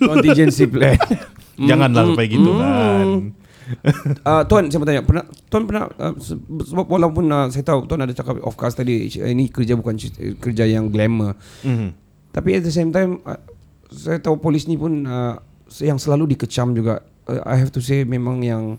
Contingency 0.00 0.64
plan. 0.64 0.96
Janganlah 1.68 2.08
sampai 2.08 2.26
gitu 2.30 2.50
kan. 2.56 3.06
Uh, 4.22 4.42
tuan 4.48 4.66
saya 4.66 4.78
mau 4.78 4.86
tanya 4.86 5.02
pernah 5.02 5.22
tuan 5.46 5.64
pernah 5.64 5.84
uh, 5.92 6.14
se- 6.16 6.38
sebab 6.64 6.86
walaupun 6.86 7.24
uh, 7.26 7.46
saya 7.48 7.62
tahu 7.62 7.84
tuan 7.84 8.00
ada 8.00 8.10
cakap 8.10 8.38
of 8.40 8.54
course 8.54 8.72
tadi 8.72 9.08
eh, 9.08 9.30
ini 9.30 9.46
kerja 9.46 9.74
bukan 9.74 9.94
cer- 9.94 10.36
kerja 10.36 10.64
yang 10.64 10.88
glamour 10.88 11.34
Mhm. 11.62 11.88
tapi 12.30 12.56
at 12.56 12.62
the 12.62 12.70
same 12.70 12.88
time 12.88 13.20
uh, 13.22 13.38
saya 13.88 14.18
tahu 14.18 14.36
polis 14.36 14.64
ni 14.64 14.74
pun 14.74 15.04
uh, 15.04 15.36
yang 15.78 15.96
selalu 15.96 16.32
dikecam 16.32 16.72
juga 16.72 17.00
uh, 17.26 17.42
I 17.44 17.56
have 17.56 17.70
to 17.70 17.80
say 17.80 18.02
memang 18.02 18.40
yang 18.40 18.76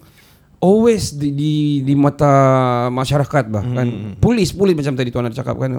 always 0.63 1.12
di 1.12 1.29
di, 1.29 1.53
di 1.84 1.93
mata 1.93 2.32
masyarakat 2.88 3.43
bahkan 3.46 3.84
Hmm, 3.84 4.15
polis 4.15 4.50
polis 4.50 4.72
macam 4.74 4.96
tadi 4.96 5.12
tuan 5.12 5.27
ada 5.27 5.36
cakap 5.36 5.60
kan. 5.60 5.75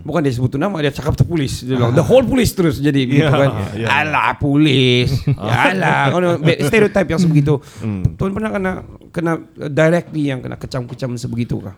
Bukan 0.00 0.20
dia 0.24 0.32
sebut 0.32 0.48
tu 0.48 0.56
nama 0.56 0.72
dia 0.80 0.88
cakap 0.88 1.12
tu 1.12 1.22
polis. 1.22 1.60
Dia 1.60 1.76
bilang 1.76 1.92
the 1.92 2.00
whole 2.00 2.24
police 2.24 2.50
terus 2.50 2.80
jadi 2.80 3.04
gitu 3.12 3.20
Ya, 3.20 3.28
kan. 3.28 3.50
ya. 3.76 3.86
alah 3.92 4.32
polis. 4.34 5.12
Alah. 5.36 6.08
Kau 6.08 6.20
stereotype 6.40 7.06
yang 7.06 7.20
sebegitu. 7.20 7.60
Hmm. 7.78 8.16
tuan 8.16 8.32
pernah 8.32 8.48
kena 8.48 8.72
kena 9.12 9.32
directly 9.68 10.32
yang 10.32 10.40
kena 10.40 10.56
kecam-kecam 10.56 11.12
sebegitu 11.14 11.60
kah? 11.60 11.76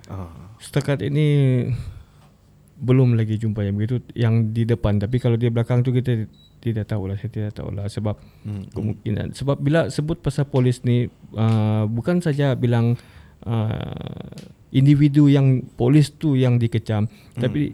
Setakat 0.56 1.02
ini 1.02 1.26
belum 2.84 3.16
lagi 3.16 3.40
jumpa 3.40 3.64
yang 3.64 3.74
begitu 3.80 4.04
yang 4.12 4.52
di 4.52 4.68
depan 4.68 5.00
tapi 5.00 5.16
kalau 5.16 5.40
di 5.40 5.48
belakang 5.48 5.80
tu 5.80 5.90
kita 5.90 6.28
tidak 6.60 6.88
tahu 6.88 7.08
lah 7.08 7.16
saya 7.16 7.32
tidak 7.32 7.52
tahu 7.56 7.72
lah 7.72 7.88
sebab 7.88 8.16
hmm. 8.44 8.72
kemungkinan 8.76 9.26
sebab 9.32 9.56
bila 9.60 9.88
sebut 9.88 10.20
pasal 10.20 10.48
polis 10.48 10.84
ni 10.84 11.08
uh, 11.36 11.84
bukan 11.88 12.20
saja 12.20 12.52
bilang 12.56 12.96
uh, 13.48 14.36
individu 14.72 15.28
yang 15.28 15.64
polis 15.76 16.12
tu 16.16 16.36
yang 16.36 16.60
dikecam 16.60 17.08
hmm. 17.08 17.40
tapi 17.40 17.72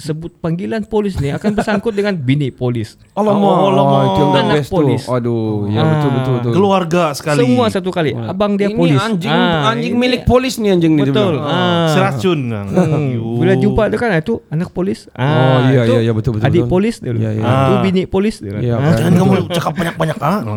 sebut 0.00 0.32
panggilan 0.34 0.80
polis 0.82 1.14
ni 1.14 1.28
akan 1.28 1.52
bersangkut 1.52 1.92
dengan 1.92 2.16
bini 2.16 2.48
polis 2.50 2.96
Alamak, 3.12 3.36
alamak. 3.36 4.00
itu 4.02 4.18
yang 4.18 4.30
the 4.30 4.40
Anak 4.40 4.56
best 4.56 4.70
polis. 4.70 5.02
tu. 5.02 5.12
Aduh, 5.12 5.44
ya 5.66 5.78
Ah. 5.78 5.86
betul 5.86 6.10
betul 6.10 6.32
betul. 6.34 6.52
Keluarga 6.52 7.04
sekali. 7.12 7.38
semua 7.42 7.64
satu 7.68 7.90
kali 7.90 8.10
abang 8.12 8.54
dia 8.54 8.66
ini 8.66 8.74
polis 8.74 8.96
anjing 8.98 9.28
Ah, 9.28 9.70
anjing 9.70 9.92
ini- 9.92 10.00
milik 10.00 10.22
polis 10.24 10.56
ni 10.56 10.68
anjing 10.68 10.92
ni 10.92 11.04
betul 11.04 11.36
bilang. 11.36 11.44
ah. 11.44 11.88
Seracun. 11.90 12.40
Hmm. 12.48 13.38
Bila 13.40 13.52
jumpa 13.54 13.82
dia 13.86 13.96
kan 13.96 14.10
itu 14.12 14.40
anak 14.48 14.70
polis. 14.70 15.06
Oh, 15.10 15.22
iya, 15.66 15.84
itu 15.84 15.92
iya, 15.92 16.00
iya, 16.02 16.12
betul, 16.12 16.32
betul, 16.34 16.46
Adik 16.46 16.64
betul. 16.64 16.72
polis 16.72 16.94
dia. 16.98 17.12
Iya, 17.12 17.30
iya. 17.32 17.42
Ah. 17.42 17.52
Itu 17.62 17.72
Ah. 17.72 17.82
bini 17.82 18.02
polis 18.04 18.34
dia. 18.38 18.56
Iya, 18.56 18.74
Ah. 18.74 18.96
Jangan 18.96 19.12
kamu 19.14 19.32
cakap 19.50 19.72
banyak-banyak 19.74 20.18
ah. 20.18 20.40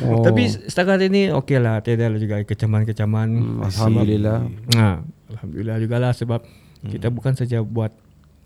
Oh. 0.00 0.20
Tapi 0.20 0.42
setakat 0.48 0.98
ini 1.02 1.28
okey 1.34 1.58
lah 1.58 1.78
Tiada 1.78 2.06
lah 2.06 2.16
juga 2.16 2.40
kecaman-kecaman 2.40 3.28
Hmm, 3.28 3.60
Alhamdulillah. 3.62 4.38
Nah, 4.72 5.04
Alhamdulillah 5.28 5.76
juga 5.76 5.96
lah 5.98 6.10
Sebab 6.10 6.40
kita 6.80 7.08
bukan 7.08 7.34
saja 7.34 7.60
buat 7.60 7.90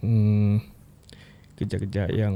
hmm, 0.02 0.54
Kerja-kerja 1.54 2.10
yang 2.10 2.34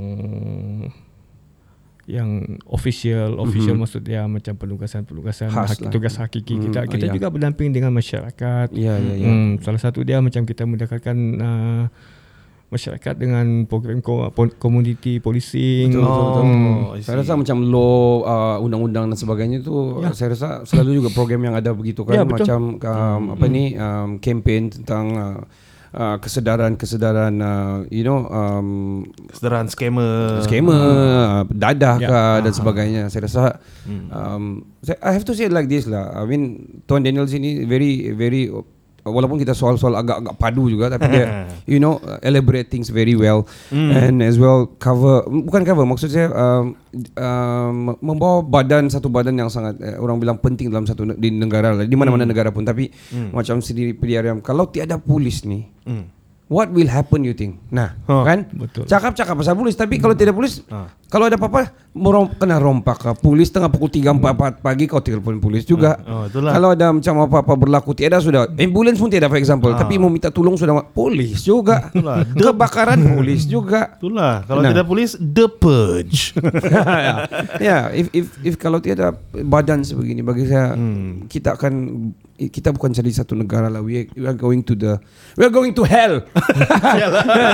Yang 2.06 2.30
official 2.64 3.35
Official 3.40 3.75
maksud 3.75 4.00
dia 4.00 4.23
Macam 4.25 4.54
penugasan-penugasan 4.54 5.50
Khas 5.50 5.75
hak- 5.75 5.82
lah. 5.82 5.90
Tugas 5.90 6.14
hakiki 6.14 6.54
Hmm, 6.54 6.62
kita 6.64 6.80
Kita 6.87 7.04
iya. 7.04 7.12
juga 7.12 7.26
berdamping 7.28 7.70
dengan 7.70 7.90
masyarakat 7.90 8.70
Ya 8.73 8.94
ya 8.94 9.14
ya. 9.16 9.26
Hmm, 9.26 9.58
salah 9.58 9.78
satu 9.78 10.00
dia 10.00 10.23
macam 10.23 10.42
kita 10.42 10.62
mendekatkan 10.62 11.16
uh, 11.37 11.85
masyarakat 12.66 13.14
dengan 13.14 13.62
program 13.64 14.02
community 14.56 15.18
policing. 15.18 15.87
Betul, 15.88 16.02
betul, 16.02 16.23
betul. 16.25 16.44
Hmm. 16.44 16.78
I 16.90 17.00
Saya 17.00 17.16
rasa 17.16 17.32
macam 17.35 17.62
law 17.64 17.96
uh, 18.23 18.58
undang-undang 18.58 19.06
dan 19.06 19.14
sebagainya 19.14 19.62
tu 19.62 20.02
Ya. 20.02 20.11
saya 20.11 20.35
rasa 20.35 20.49
selalu 20.62 20.99
juga 20.99 21.11
program 21.11 21.42
yang 21.42 21.54
ada 21.54 21.70
begitu 21.70 22.02
kan 22.02 22.12
Ya, 22.12 22.23
betul. 22.23 22.42
macam 22.42 22.61
um, 22.76 23.23
apa 23.32 23.46
ni 23.46 23.75
um, 23.75 24.18
campaign 24.18 24.70
tentang 24.73 25.06
uh, 25.14 25.40
uh, 25.93 26.16
kesedaran-kesedaran 26.19 27.35
uh, 27.37 27.76
you 27.88 28.02
know 28.02 28.26
um, 28.26 29.02
Kesedaran 29.26 29.66
scammer. 29.66 30.40
skema 30.40 30.73
uh, 30.73 31.40
dadah 31.47 31.97
Ya. 31.97 32.09
ke 32.09 32.21
dan 32.43 32.52
sebagainya. 32.52 33.02
Saya 33.07 33.23
rasa 33.25 33.43
um, 34.09 34.45
saya- 34.81 34.99
I 35.00 35.12
have 35.12 35.25
to 35.25 35.33
say 35.33 35.47
it 35.47 35.55
like 35.55 35.66
this 35.66 35.85
lah. 35.85 36.11
I 36.12 36.25
mean 36.25 36.43
Tuan 36.85 37.02
Daniel 37.02 37.26
sini 37.26 37.62
very 37.62 38.11
very 38.11 38.50
walaupun 39.07 39.39
kita 39.39 39.55
soal-soal 39.55 39.95
agak-agak 39.97 40.35
padu 40.37 40.67
juga 40.67 40.93
tapi 40.93 41.07
dia 41.11 41.25
you 41.73 41.79
know 41.79 42.03
elaborate 42.21 42.69
things 42.69 42.91
very 42.91 43.15
well. 43.15 43.47
And 43.73 44.21
as 44.21 44.37
well 44.37 44.67
cover 44.79 45.25
bukan 45.27 45.63
cover 45.63 45.87
maksud 45.87 46.11
saya 46.11 46.29
um, 46.35 46.75
um, 47.17 47.97
membawa 48.03 48.43
badan 48.43 48.91
satu 48.91 49.07
badan 49.09 49.39
yang 49.39 49.49
sangat 49.49 49.79
uh, 49.81 49.97
orang 50.03 50.19
bilang 50.19 50.39
penting 50.43 50.69
dalam 50.69 50.85
satu 50.85 51.07
di 51.17 51.31
negara 51.31 51.73
lah. 51.73 51.87
Di 51.87 51.97
mana-mana 51.97 52.27
negara 52.27 52.51
pun 52.51 52.67
tapi 52.67 52.91
macam 53.33 53.63
sendiri 53.63 53.95
PDRM 53.95 54.43
kalau 54.43 54.69
tiada 54.69 54.99
polis 54.99 55.47
ni 55.47 55.65
What 56.47 56.71
will 56.71 56.87
happen 56.87 57.21
you 57.21 57.35
think? 57.35 57.59
Nah, 57.69 57.99
Huh. 58.05 58.23
kan? 58.23 58.47
Betul. 58.49 58.87
Cakap-cakap 58.87 59.35
pasal 59.35 59.53
polis 59.53 59.75
tapi 59.75 59.99
kalau 59.99 60.15
tidak 60.15 60.31
polis, 60.33 60.62
kalau 61.05 61.26
ada 61.26 61.35
apa-apa 61.35 61.75
merom, 61.91 62.31
kena 62.31 62.57
rompak 62.57 62.97
ke 62.97 63.11
polis 63.17 63.49
tengah 63.49 63.67
pukul 63.67 63.91
3 63.91 64.15
4 64.15 64.23
pagi 64.57 64.87
kau 64.87 65.00
telefon 65.00 65.37
polis 65.37 65.62
juga. 65.62 65.99
Oh, 66.00 66.23
itulah. 66.25 66.55
Kalau 66.55 66.69
ada 66.71 66.87
macam 66.88 67.15
apa-apa 67.21 67.53
berlaku 67.57 67.91
tiada 67.93 68.19
sudah 68.19 68.47
ambulans 68.53 68.95
pun 68.95 69.09
tiada 69.09 69.26
for 69.26 69.37
example, 69.37 69.75
tapi 69.75 69.97
mau 69.97 70.07
minta 70.07 70.31
tolong 70.31 70.55
sudah 70.55 70.87
polis 70.87 71.43
juga. 71.43 71.91
Itulah. 71.91 72.23
Kebakaran 72.41 72.99
polis 73.11 73.43
juga. 73.45 73.99
Itulah. 73.99 74.47
Kalau 74.47 74.61
Nah. 74.61 74.71
tidak 74.71 74.87
polis, 74.87 75.19
the 75.19 75.47
purge. 75.49 76.31
ya, 77.61 77.91
if 77.91 78.07
if 78.12 78.26
if 78.45 78.55
kalau 78.55 78.79
tiada 78.79 79.11
badan 79.35 79.83
sebegini 79.83 80.23
bagi 80.23 80.47
saya 80.47 80.75
Hmm. 80.76 81.26
kita 81.26 81.55
akan 81.55 81.73
kita 82.37 82.69
bukan 82.69 82.93
jadi 82.93 83.09
satu 83.15 83.33
negara 83.33 83.67
lah. 83.67 83.81
We 83.81 84.05
are 84.21 84.37
going 84.37 84.61
to 84.62 84.75
the 84.75 85.00
we 85.35 85.43
are 85.43 85.50
going 85.50 85.73
to 85.73 85.83
hell. 85.83 86.21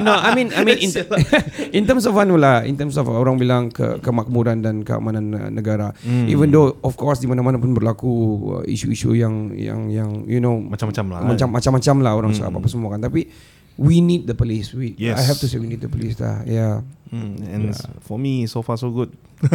No, 0.06 0.12
I 0.18 0.30
mean 0.34 0.48
I 0.52 0.62
mean 0.66 0.78
in, 0.82 0.90
in 1.78 1.82
terms 1.86 2.04
of 2.06 2.18
anu 2.18 2.36
lah, 2.36 2.66
in 2.66 2.74
terms 2.74 2.98
of 2.98 3.06
orang 3.06 3.38
bilang 3.38 3.70
ke, 3.70 4.02
kemakmuran 4.02 4.62
dan 4.62 4.82
keamanan 4.82 5.24
uh, 5.34 5.48
negara. 5.48 5.94
Hmm. 6.02 6.26
Even 6.26 6.50
though 6.50 6.76
of 6.82 6.98
course 6.98 7.22
di 7.22 7.28
mana-mana 7.30 7.58
pun 7.58 7.72
berlaku 7.72 8.12
uh, 8.58 8.62
isu-isu 8.66 9.14
yang 9.14 9.54
yang 9.54 9.88
yang 9.88 10.10
you 10.26 10.42
know 10.42 10.58
Macam-macam 10.58 11.04
lah. 11.12 11.20
macam 11.24 11.48
macam-macam 11.52 11.96
lah 12.02 12.12
orang 12.18 12.30
cakap 12.34 12.52
apa 12.58 12.68
semua 12.68 12.88
kan. 12.94 13.00
Tapi 13.02 13.28
we 13.76 14.00
need 14.00 14.26
the 14.26 14.34
police. 14.34 14.72
We 14.72 14.94
Yes. 14.96 15.18
I 15.18 15.24
have 15.24 15.38
to 15.40 15.46
say 15.48 15.56
we 15.58 15.68
need 15.68 15.80
the 15.80 15.88
police 15.88 16.18
lah. 16.18 16.44
Yeah. 16.44 16.82
Hmm, 17.12 17.36
and 17.44 17.76
for 18.00 18.16
me, 18.16 18.48
so 18.48 18.64
far 18.64 18.80
so 18.80 18.88
good. 18.88 19.12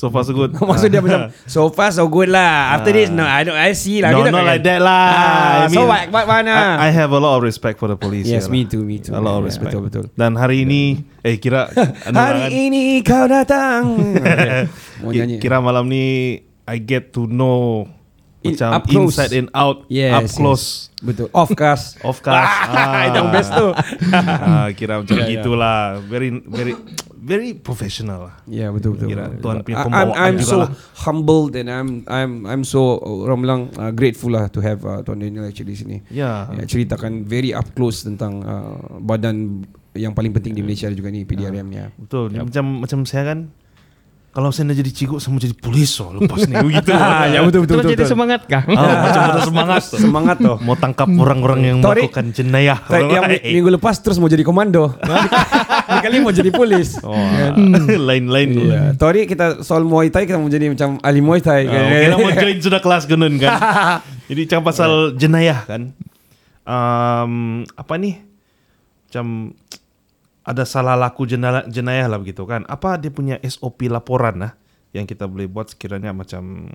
so 0.00 0.06
far 0.08 0.22
so 0.24 0.32
good. 0.32 0.54
Maksud 0.70 0.88
dia 0.88 1.02
macam 1.02 1.34
So 1.50 1.66
far 1.68 1.90
so 1.90 2.06
good 2.06 2.30
lah 2.30 2.78
After 2.78 2.94
this 2.94 3.10
No 3.10 3.26
I 3.26 3.42
don't 3.42 3.58
I 3.58 3.74
see 3.74 3.98
lah 3.98 4.14
no, 4.14 4.22
not 4.22 4.46
like 4.46 4.62
that 4.62 4.78
lah. 4.78 5.02
Ah, 5.10 5.66
I 5.66 5.68
So 5.68 5.82
mean, 5.82 5.90
what 5.90 6.02
What 6.14 6.24
mana 6.30 6.78
I, 6.78 6.88
I 6.88 6.88
have 6.94 7.10
a 7.10 7.18
lot 7.18 7.34
of 7.36 7.42
respect 7.42 7.82
for 7.82 7.90
the 7.90 7.98
police. 7.98 8.30
Yes 8.30 8.46
yeah 8.46 8.54
me 8.54 8.62
lah. 8.64 8.70
too 8.70 8.82
Me 8.86 9.02
too 9.02 9.12
A 9.12 9.18
lot 9.18 9.42
of 9.42 9.44
Yeah, 9.44 9.50
respect. 9.50 9.74
Betul 9.74 9.82
betul 9.90 10.04
Dan 10.14 10.38
hari 10.38 10.62
ini, 10.62 11.02
eh 11.26 11.42
kira 11.42 11.74
Hari 12.06 12.48
kan? 12.48 12.50
ini 12.54 12.82
kau 13.02 13.26
datang 13.26 13.82
nyanyi 15.02 15.42
Kira 15.42 15.58
malam 15.58 15.90
ni 15.90 16.38
I 16.70 16.78
get 16.78 17.10
to 17.18 17.26
know 17.26 17.90
In- 18.40 18.56
macam 18.56 18.70
up 18.72 18.84
close. 18.84 19.12
inside 19.12 19.32
and 19.34 19.48
out, 19.52 19.84
Yes 19.86 20.10
up 20.10 20.24
yes. 20.24 20.32
close, 20.32 20.64
Betul 21.00 21.28
Off 21.30 21.52
cast 21.52 22.00
of 22.00 22.16
course. 22.18 22.48
Itu 23.04 23.14
yang 23.14 23.28
best 23.28 23.50
tu 23.52 23.66
ah, 24.16 24.68
kira 24.72 25.00
macam 25.00 25.12
Ya, 25.12 25.22
ya. 25.22 25.32
gitulah. 25.36 25.78
Very 26.02 26.40
very 26.40 26.72
very 27.14 27.52
professional 27.52 28.32
lah. 28.32 28.34
Ya 28.44 28.68
betul 28.68 28.96
betul. 28.96 29.12
Kira 29.12 29.28
Tuhan 29.34 29.56
punya 29.60 29.76
I'm, 29.76 29.84
pembawaan 29.86 30.16
I'm 30.18 30.36
juga 30.36 30.48
so 30.48 30.56
lah. 30.58 30.70
humbled 30.98 31.52
and 31.52 31.68
I'm 31.68 31.88
I'm 32.08 32.32
I'm 32.44 32.62
so 32.62 32.96
orang 32.96 33.40
bilang 33.40 33.60
uh, 33.76 33.92
grateful 33.92 34.32
lah 34.32 34.48
to 34.48 34.60
have 34.60 34.80
uh, 34.82 35.00
Tuan 35.00 35.20
Daniel 35.20 35.44
actually 35.44 35.72
di 35.72 35.78
sini. 35.78 35.96
Ya. 36.08 36.48
Ya, 36.50 36.64
ceritakan 36.64 37.24
very 37.24 37.52
up 37.52 37.68
close 37.72 38.02
tentang 38.02 38.40
uh, 38.40 38.72
badan 38.98 39.68
yang 39.92 40.16
paling 40.16 40.32
penting 40.32 40.54
di 40.54 40.62
Malaysia 40.62 40.88
juga 40.88 41.08
ni 41.08 41.24
PDRM 41.24 41.68
ya. 41.68 41.92
Betul. 41.92 42.32
Macam 42.32 42.64
macam 42.80 43.04
saya 43.04 43.36
kan 43.36 43.52
kalau 44.30 44.54
saya 44.54 44.70
nak 44.70 44.78
jadi 44.78 44.90
cikgu 44.94 45.18
saya 45.18 45.34
mau 45.34 45.42
jadi 45.42 45.56
polis 45.58 45.90
oh 45.98 46.14
lepas 46.14 46.46
ni 46.46 46.54
begitu. 46.54 46.94
ya 47.34 47.42
betul 47.42 47.66
Terus 47.66 47.82
jadi 47.84 48.04
semangat 48.06 48.46
kah? 48.46 48.62
Ah, 48.62 48.94
macam 49.02 49.20
ada 49.26 49.40
semangat. 49.42 49.82
Semangat 49.82 50.36
tu. 50.38 50.54
Mau 50.62 50.78
tangkap 50.78 51.10
orang-orang 51.10 51.60
yang 51.66 51.76
Tori- 51.82 52.06
melakukan 52.06 52.30
jenayah. 52.30 52.78
Tori- 52.78 53.10
yang 53.10 53.26
mi- 53.26 53.42
minggu 53.58 53.74
lepas 53.74 53.98
terus 53.98 54.22
mau 54.22 54.30
jadi 54.30 54.46
komando. 54.46 54.94
Kali 56.06 56.22
mau 56.22 56.30
jadi 56.30 56.54
polis. 56.54 57.02
Oh, 57.02 57.10
lain-lain 58.08 58.48
tu. 58.54 58.62
Iya. 58.70 58.94
Tori 58.94 59.26
kita 59.26 59.66
soal 59.66 59.82
Muay 59.82 60.14
Thai 60.14 60.30
kita 60.30 60.38
mau 60.38 60.46
jadi 60.46 60.70
macam 60.70 61.02
ahli 61.02 61.18
Muay 61.18 61.42
Thai. 61.42 61.66
Ah, 61.66 61.82
okay 61.82 62.06
lah 62.06 62.16
mau 62.16 62.30
join 62.30 62.58
sudah 62.62 62.78
kelas 62.78 63.10
gunun 63.10 63.34
kan. 63.34 63.58
Jadi 64.30 64.46
macam 64.46 64.60
pasal 64.62 64.90
jenayah 65.18 65.66
kan. 65.66 65.90
Um, 66.62 67.32
apa 67.74 67.98
ni? 67.98 68.22
Macam 69.10 69.58
ada 70.50 70.66
salah 70.66 70.98
laku 70.98 71.24
jenayah, 71.24 71.62
jenayah 71.64 72.10
lah 72.10 72.18
begitu 72.18 72.42
kan. 72.42 72.66
Apa 72.66 72.98
dia 72.98 73.08
punya 73.08 73.38
SOP 73.40 73.86
laporan 73.86 74.42
lah 74.42 74.52
yang 74.90 75.06
kita 75.06 75.24
boleh 75.24 75.46
buat 75.46 75.70
sekiranya 75.70 76.10
macam 76.10 76.66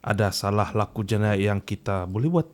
ada 0.00 0.32
salah 0.32 0.72
laku 0.72 1.04
jenayah 1.04 1.52
yang 1.52 1.60
kita 1.60 2.08
boleh 2.08 2.32
buat 2.32 2.48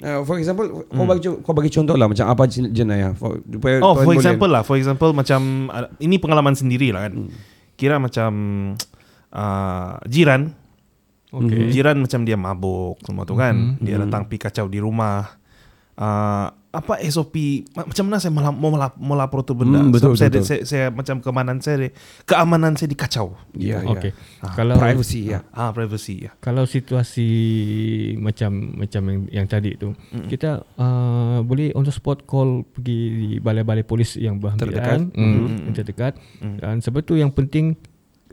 Uh, 0.00 0.24
for 0.24 0.40
example, 0.40 0.64
kau 0.88 1.04
bagi 1.04 1.28
kau 1.44 1.52
bagi 1.52 1.68
contoh 1.68 1.92
lah 1.92 2.08
macam 2.08 2.24
apa 2.24 2.48
jen- 2.48 2.72
jenayah. 2.72 3.12
For, 3.12 3.36
supaya 3.36 3.84
Oh, 3.84 3.92
for 3.92 4.08
boleh- 4.08 4.16
example 4.16 4.48
lah, 4.48 4.64
for 4.64 4.80
example 4.80 5.12
macam 5.12 5.68
uh, 5.68 5.92
ini 6.00 6.16
pengalaman 6.16 6.56
sendiri 6.56 6.88
lah 6.88 7.04
kan. 7.04 7.20
Hmm. 7.20 7.32
Kira 7.76 8.00
macam 8.00 8.32
uh, 9.28 10.00
jiran, 10.08 10.56
Okay. 11.28 11.68
jiran 11.68 12.00
macam 12.00 12.24
dia 12.24 12.34
mabuk 12.34 12.96
semua 13.04 13.28
tu 13.28 13.36
kan. 13.36 13.76
Dia 13.76 14.00
datang 14.00 14.24
pi 14.24 14.34
kacau 14.34 14.66
di 14.66 14.80
rumah. 14.80 15.36
Uh, 15.94 16.48
apa 16.70 17.02
SOP 17.10 17.66
ma- 17.74 17.82
macam 17.82 18.04
mana 18.06 18.22
saya 18.22 18.30
melap, 18.30 18.54
mau 18.54 18.70
melap, 18.70 18.92
mau 18.94 19.18
lapor 19.18 19.42
tu 19.42 19.58
benda. 19.58 19.82
Hmm, 19.82 19.90
betul, 19.90 20.14
Sebab 20.14 20.22
saya, 20.22 20.30
betul. 20.30 20.46
saya, 20.46 20.60
saya, 20.62 20.84
macam 20.94 21.18
keamanan 21.18 21.58
saya 21.58 21.90
keamanan 22.22 22.78
saya 22.78 22.88
dikacau. 22.94 23.34
Ya, 23.58 23.82
ya. 23.82 23.90
Okay. 23.98 24.12
Kalau 24.54 24.78
Privacy 24.78 25.34
ya. 25.34 25.42
Ah, 25.50 25.74
privacy 25.74 26.30
ya. 26.30 26.30
kalau 26.38 26.64
situasi 26.64 27.28
macam 28.22 28.78
macam 28.78 29.02
yang, 29.10 29.20
yang 29.42 29.46
tadi 29.50 29.74
tu 29.74 29.92
mm 30.14 30.28
kita 30.30 30.62
uh, 30.78 31.42
boleh 31.42 31.74
on 31.74 31.82
the 31.82 31.90
spot 31.90 32.22
call 32.22 32.62
pergi 32.62 32.98
di 33.10 33.28
balai-balai 33.42 33.82
polis 33.82 34.14
yang 34.14 34.38
berhampiran 34.38 35.10
mm 35.10 35.66
yang 35.66 35.74
terdekat 35.74 36.14
dan 36.62 36.78
sebab 36.78 37.02
tu 37.02 37.18
yang 37.18 37.34
penting 37.34 37.74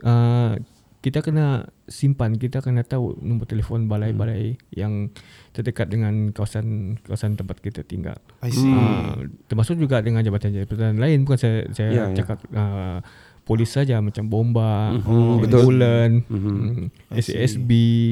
uh, 0.06 0.54
kita 0.98 1.22
kena 1.22 1.46
simpan 1.86 2.34
kita 2.34 2.58
kena 2.58 2.82
tahu 2.82 3.14
nombor 3.18 3.46
telefon 3.46 3.86
balai-balai 3.86 4.58
yang 4.68 5.14
terdekat 5.52 5.86
dengan 5.86 6.30
kawasan 6.30 6.98
kawasan 7.00 7.34
tempat 7.34 7.58
kita 7.58 7.82
tinggal 7.82 8.18
I 8.40 8.50
see. 8.50 8.66
Uh, 8.66 9.30
termasuk 9.46 9.78
juga 9.78 10.02
dengan 10.02 10.20
jabatan-jabatan 10.20 10.98
lain 10.98 11.22
bukan 11.22 11.38
saya 11.38 11.58
saya 11.70 11.90
Ya, 11.90 12.04
ya. 12.10 12.16
cakap 12.16 12.38
uh, 12.50 12.98
polis 13.42 13.70
saja 13.70 13.96
macam 13.98 14.26
bomba, 14.26 14.92
Mhm, 14.92 15.40
betul. 15.40 15.58
ambulan, 15.62 16.10
mm 16.26 17.16
SASB. 17.16 17.70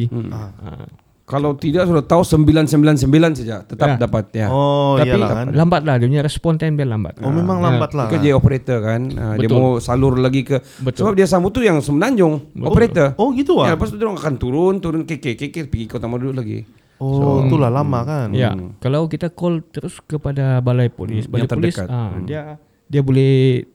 Uh, 0.09 0.87
Kalau 1.27 1.59
tidak 1.59 1.85
sudah 1.85 2.01
tahu 2.01 2.23
999 2.23 3.03
saja 3.35 3.61
tetap 3.61 3.89
Ya. 3.89 3.97
dapat 3.99 4.31
ya. 4.31 4.47
Oh, 4.47 4.95
tapi 4.95 5.11
iyalah 5.11 5.31
kan. 5.35 5.47
lambat 5.51 5.83
lah 5.83 5.95
dia 5.99 6.07
punya 6.07 6.23
respon 6.23 6.55
time 6.55 6.75
dia 6.75 6.87
lambat. 6.87 7.19
Oh, 7.19 7.29
memang 7.29 7.59
Ya. 7.59 7.65
lambat 7.67 7.91
lah. 7.93 8.07
Kan 8.07 8.23
dia 8.23 8.33
operator 8.33 8.79
kan. 8.79 9.01
Ah, 9.13 9.35
dia 9.35 9.45
Betul. 9.45 9.59
mau 9.59 9.71
salur 9.77 10.15
lagi 10.17 10.41
ke 10.41 10.63
Betul. 10.79 11.03
sebab 11.03 11.13
dia 11.13 11.27
sambut 11.27 11.51
tu 11.51 11.61
yang 11.61 11.79
semenanjung 11.79 12.47
operator. 12.63 13.19
Oh, 13.19 13.35
gitu 13.35 13.59
Ya, 13.59 13.65
ah. 13.65 13.75
lepas 13.75 13.91
tu 13.91 13.99
dia 13.99 14.07
orang 14.07 14.17
akan 14.17 14.35
turun, 14.37 14.75
turun 14.79 15.03
KK, 15.03 15.35
KK 15.35 15.67
pergi 15.67 15.87
Kota 15.89 16.07
Madu 16.07 16.31
lagi. 16.31 16.63
Oh, 16.97 17.43
itulah 17.43 17.69
lama 17.69 18.01
kan. 18.03 18.31
Ya, 18.31 18.55
kalau 18.79 19.05
kita 19.05 19.29
call 19.29 19.67
terus 19.67 19.99
kepada 20.01 20.63
balai 20.63 20.89
polis, 20.89 21.27
balai 21.27 21.43
Yang 21.43 21.51
polis 21.53 21.75
terdekat. 21.75 21.89
ah 21.91 22.15
dia 22.23 22.57
dia 22.87 23.03
boleh 23.03 23.67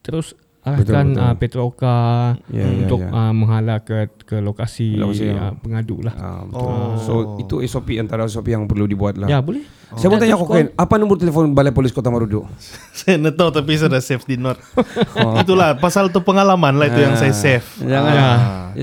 terus 0.00 0.32
arahkan 0.64 1.06
betul. 1.06 1.20
ah, 1.20 1.34
Petroka 1.34 1.98
Ya, 2.48 2.64
ya, 2.64 2.68
untuk 2.80 3.00
ya. 3.00 3.10
ah, 3.10 3.30
menghala 3.30 3.76
ke 3.80 3.96
ke 4.18 4.36
lokasi, 4.38 4.96
Lokasi 4.96 5.28
yang- 5.28 5.38
ah, 5.38 5.52
pengadu 5.54 6.00
lah. 6.00 6.14
Ah, 6.14 6.40
betul. 6.42 6.72
So 6.98 7.12
itu 7.38 7.54
SOP 7.62 7.94
antara 7.94 8.24
SOP 8.24 8.48
yang 8.48 8.64
perlu 8.64 8.84
dibuat 8.84 9.14
lah. 9.14 9.28
Ya, 9.28 9.38
boleh. 9.38 9.62
Saya 9.94 10.10
mau 10.10 10.18
tanya 10.18 10.34
kau 10.34 10.50
Ken, 10.50 10.74
apa 10.74 10.98
nombor 10.98 11.14
telefon 11.16 11.54
Balai 11.54 11.70
Polis 11.70 11.94
Kota 11.94 12.10
Marudu? 12.10 12.42
saya 12.98 13.14
nak 13.14 13.38
tahu 13.38 13.54
tapi 13.54 13.78
saya 13.78 13.86
dah 13.88 14.02
save 14.02 14.26
di 14.26 14.34
note. 14.34 14.58
Itulah 15.38 15.78
pasal 15.78 16.10
tu 16.10 16.18
pengalaman 16.18 16.74
lah 16.74 16.88
itu 16.88 16.98
yang 16.98 17.14
saya 17.14 17.30
save. 17.30 17.62
Jangan. 17.78 18.10
Ya. 18.10 18.30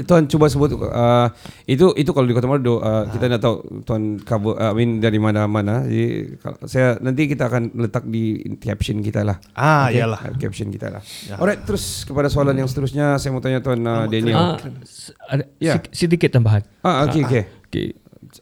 Tuan 0.02 0.24
cuba 0.24 0.48
sebut 0.48 0.72
uh, 0.80 1.28
itu 1.66 1.92
itu 1.94 2.08
kalau 2.10 2.24
di 2.24 2.32
Kota 2.32 2.48
Marudu 2.48 2.80
uh, 2.80 3.12
kita 3.12 3.28
nak 3.28 3.42
tahu 3.42 3.56
tuan 3.84 4.22
cover 4.22 4.56
uh, 4.56 4.72
I 4.72 4.78
mean 4.78 5.04
dari 5.04 5.20
mana-mana. 5.20 5.84
Jadi 5.84 6.06
kalau- 6.38 6.64
saya 6.64 6.96
nanti 6.98 7.28
kita 7.28 7.44
akan 7.46 7.76
letak 7.76 8.08
di 8.08 8.24
caption 8.56 9.04
kita 9.04 9.22
lah. 9.22 9.36
Ah, 9.52 9.92
Okay? 9.92 10.00
iyalah. 10.00 10.20
Uh, 10.24 10.40
Caption 10.40 10.72
kita 10.72 10.88
lah. 10.90 11.04
Alright, 11.34 11.60
terus 11.72 12.04
kepada 12.04 12.28
soalan 12.28 12.52
yang 12.54 12.68
seterusnya 12.68 13.16
saya 13.16 13.32
mau 13.32 13.40
tanya 13.40 13.60
tuan 13.60 13.80
uh, 13.80 14.04
Daniel. 14.06 14.36
Ah, 14.36 14.56
s- 14.82 15.16
ada 15.24 15.48
Ya. 15.58 15.80
sik- 15.80 15.96
sedikit 15.96 16.28
tambahan. 16.30 16.68
Ah, 16.82 17.08
okey 17.08 17.24
okey. 17.24 17.44
Okay. 17.66 17.88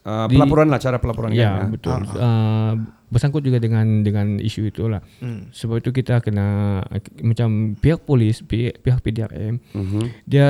Uh, 0.00 0.26
Di- 0.26 0.34
pelaporan 0.34 0.66
lah 0.66 0.78
cara 0.78 0.98
pelaporan 0.98 1.30
Ya, 1.30 1.62
kan. 1.62 1.70
betul. 1.70 2.00
Uh, 2.12 2.72
bersangkut 3.10 3.42
juga 3.42 3.58
dengan 3.58 4.06
dengan 4.06 4.38
isu 4.38 4.70
itulah. 4.70 5.02
Hmm. 5.18 5.50
Sebab 5.50 5.82
itu 5.82 5.90
kita 5.90 6.22
kena 6.22 6.80
macam 7.20 7.74
pihak 7.74 8.06
polis, 8.06 8.40
pihak, 8.40 8.80
pihak 8.80 9.02
PDRM, 9.02 9.58
Mhm. 9.74 10.02
dia 10.24 10.48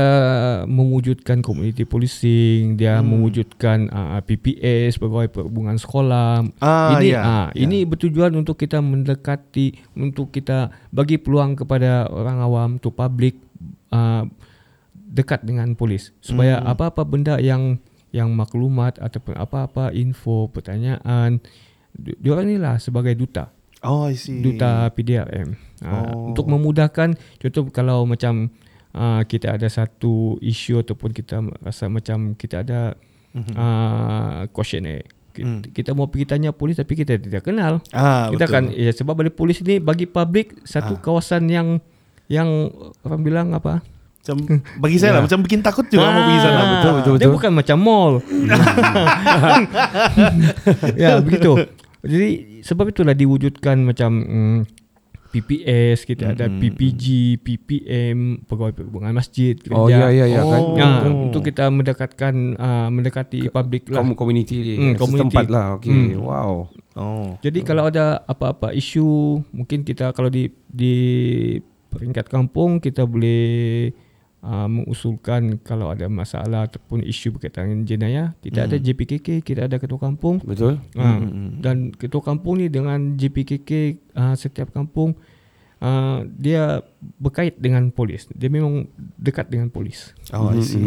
mewujudkan 0.68 1.40
community 1.40 1.88
policing, 1.88 2.76
dia 2.76 3.00
mewujudkan 3.00 3.88
uh, 3.88 4.20
PPS, 4.20 5.00
pegawai 5.00 5.32
perhubungan 5.32 5.80
sekolah. 5.80 6.44
Ah, 6.60 7.00
ini 7.00 7.16
ya, 7.16 7.20
ah, 7.24 7.46
ini 7.56 7.88
bertujuan 7.88 8.36
untuk 8.36 8.60
kita 8.60 8.84
mendekati 8.84 9.80
untuk 9.96 10.28
kita 10.28 10.68
bagi 10.92 11.16
peluang 11.16 11.56
kepada 11.56 12.12
orang 12.12 12.38
awam 12.44 12.70
to 12.76 12.92
public 12.92 13.40
uh, 13.90 14.28
dekat 15.10 15.42
dengan 15.42 15.74
polis 15.74 16.14
supaya 16.22 16.62
apa-apa 16.62 17.02
benda 17.02 17.40
yang 17.42 17.82
yang 18.10 18.30
maklumat 18.34 18.98
ataupun 18.98 19.34
apa-apa 19.38 19.90
info 19.94 20.50
pertanyaan 20.50 21.42
di- 21.92 22.16
diorang 22.16 22.47
inilah 22.47 22.76
sebagai 22.76 23.12
duta 23.12 23.49
Oh, 23.80 24.04
I 24.04 24.12
see. 24.12 24.38
duta 24.38 24.88
PDRM 24.88 25.56
uh, 25.80 26.28
untuk 26.28 26.47
memudahkan 26.47 27.14
contoh 27.38 27.62
kalau 27.69 28.04
macam 28.04 28.49
uh, 28.93 29.21
kita 29.23 29.54
ada 29.54 29.67
satu 29.67 30.34
isu 30.38 30.80
ataupun 30.80 31.10
kita 31.10 31.41
rasa 31.58 31.86
macam 31.86 32.34
kita 32.34 32.60
ada 32.60 32.93
uh, 33.32 34.45
questionnaire 34.49 35.04
kita, 35.30 35.73
kita 35.73 35.91
mau 35.93 36.04
pergi 36.04 36.28
tanya 36.28 36.50
polis 36.50 36.75
tapi 36.75 36.93
kita 36.95 37.17
tidak 37.17 37.41
kenal 37.41 37.78
Ah, 37.88 38.28
kita 38.28 38.45
betul. 38.45 38.52
kan 38.52 38.62
ya 38.69 38.91
sebab 38.91 39.14
balai 39.14 39.30
polis 39.30 39.60
ini 39.60 39.78
bagi 39.78 40.04
publik 40.04 40.58
satu 40.60 40.97
kawasan 40.97 41.47
yang 41.47 41.78
yang 42.26 42.47
orang 43.00 43.21
bilang 43.23 43.49
apa 43.50 43.80
Macam 44.21 44.36
bagi 44.76 44.97
saya 44.99 45.17
lah 45.17 45.23
macam 45.25 45.41
bikin 45.41 45.60
takut 45.60 45.82
juga 45.88 46.04
mau 46.04 46.21
pergi 46.21 46.38
sana. 46.38 46.52
Ah, 46.52 46.69
Betul 46.71 46.93
betul. 46.93 47.14
Dia 47.17 47.28
bukan 47.30 47.50
macam 47.56 47.76
mall. 47.80 48.12
ya, 50.97 51.19
begitu. 51.19 51.50
Jadi 52.00 52.28
sebab 52.60 52.89
itulah 52.89 53.13
diwujudkan 53.13 53.76
macam 53.80 54.10
mm, 54.19 54.58
PPS, 55.30 56.02
kita 56.02 56.34
ada 56.34 56.50
PPG, 56.50 57.04
PPM, 57.39 58.43
pegawai 58.43 58.75
perhubungan 58.75 59.15
masjid, 59.15 59.54
Oh 59.71 59.86
gereja. 59.86 60.10
ya 60.10 60.26
ya 60.26 60.26
ya 60.26 60.43
kan. 60.43 60.63
Ya, 60.75 60.89
untuk 61.06 61.47
kita 61.47 61.71
mendekatkan 61.71 62.34
uh, 62.58 62.89
mendekati 62.91 63.47
publik 63.47 63.86
lah. 63.86 64.02
Kaum 64.02 64.19
community 64.19 64.75
Hmm, 64.75 64.99
community. 64.99 65.30
setempat 65.30 65.47
lah. 65.47 65.78
Okey. 65.78 65.86
Hmm. 65.86 66.19
Wow. 66.19 66.52
Oh. 66.99 67.39
Jadi 67.39 67.63
kalau 67.63 67.86
ada 67.86 68.26
apa-apa 68.26 68.75
isu, 68.75 69.39
mungkin 69.54 69.86
kita 69.86 70.10
kalau 70.10 70.26
di 70.26 70.50
di 70.67 70.95
peringkat 71.91 72.26
kampung 72.26 72.78
kita 72.78 73.06
boleh 73.06 73.91
uh, 74.44 74.68
mengusulkan 74.68 75.60
kalau 75.60 75.92
ada 75.92 76.08
masalah 76.08 76.68
ataupun 76.68 77.04
isu 77.04 77.36
berkaitan 77.36 77.68
dengan 77.68 77.80
jenayah, 77.86 78.26
kita 78.40 78.68
ada 78.68 78.76
JPKK, 78.76 79.44
kita 79.44 79.66
ada 79.68 79.76
ketua 79.76 80.00
kampung. 80.00 80.40
Betul? 80.44 80.80
Uh, 80.96 81.20
dan 81.60 81.92
ketua 81.92 82.20
kampung 82.24 82.60
ni 82.60 82.68
dengan 82.68 83.16
JPKK 83.16 83.70
uh, 84.16 84.34
setiap 84.36 84.72
kampung 84.72 85.16
uh, 85.80 86.24
dia 86.28 86.84
berkait 87.18 87.56
dengan 87.56 87.88
polis. 87.90 88.28
Dia 88.36 88.52
memang 88.52 88.86
dekat 89.16 89.48
dengan 89.48 89.72
polis. 89.72 90.12
Oh, 90.30 90.52
I 90.52 90.60
see. 90.62 90.80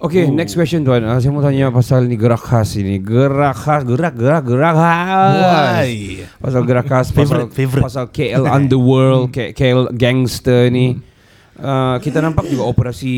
Okay, 0.00 0.32
next 0.32 0.56
question 0.56 0.80
tuan. 0.80 1.04
Uh, 1.04 1.20
saya 1.20 1.28
mau 1.28 1.44
tanya 1.44 1.68
pasal 1.68 2.08
ni 2.08 2.16
gerak 2.16 2.40
khas 2.40 2.72
ini. 2.80 2.96
Gerak 3.04 3.52
khas, 3.52 3.84
gerak 3.84 4.16
gerak 4.16 4.48
gerak 4.48 4.72
khas. 4.72 5.36
Why? 5.36 6.24
Pasal 6.40 6.62
gerak 6.64 6.86
khas, 6.88 7.06
pasal 7.12 7.52
Favorite, 7.52 7.52
favorite. 7.52 7.84
pasal 7.84 8.04
KL 8.08 8.44
Underworld, 8.48 9.28
KL 9.28 9.92
Gangster 9.92 10.72
ni. 10.72 11.09
Uh, 11.62 11.96
kita 12.00 12.18
nampak 12.18 12.44
juga 12.46 12.64
operasi 12.64 13.12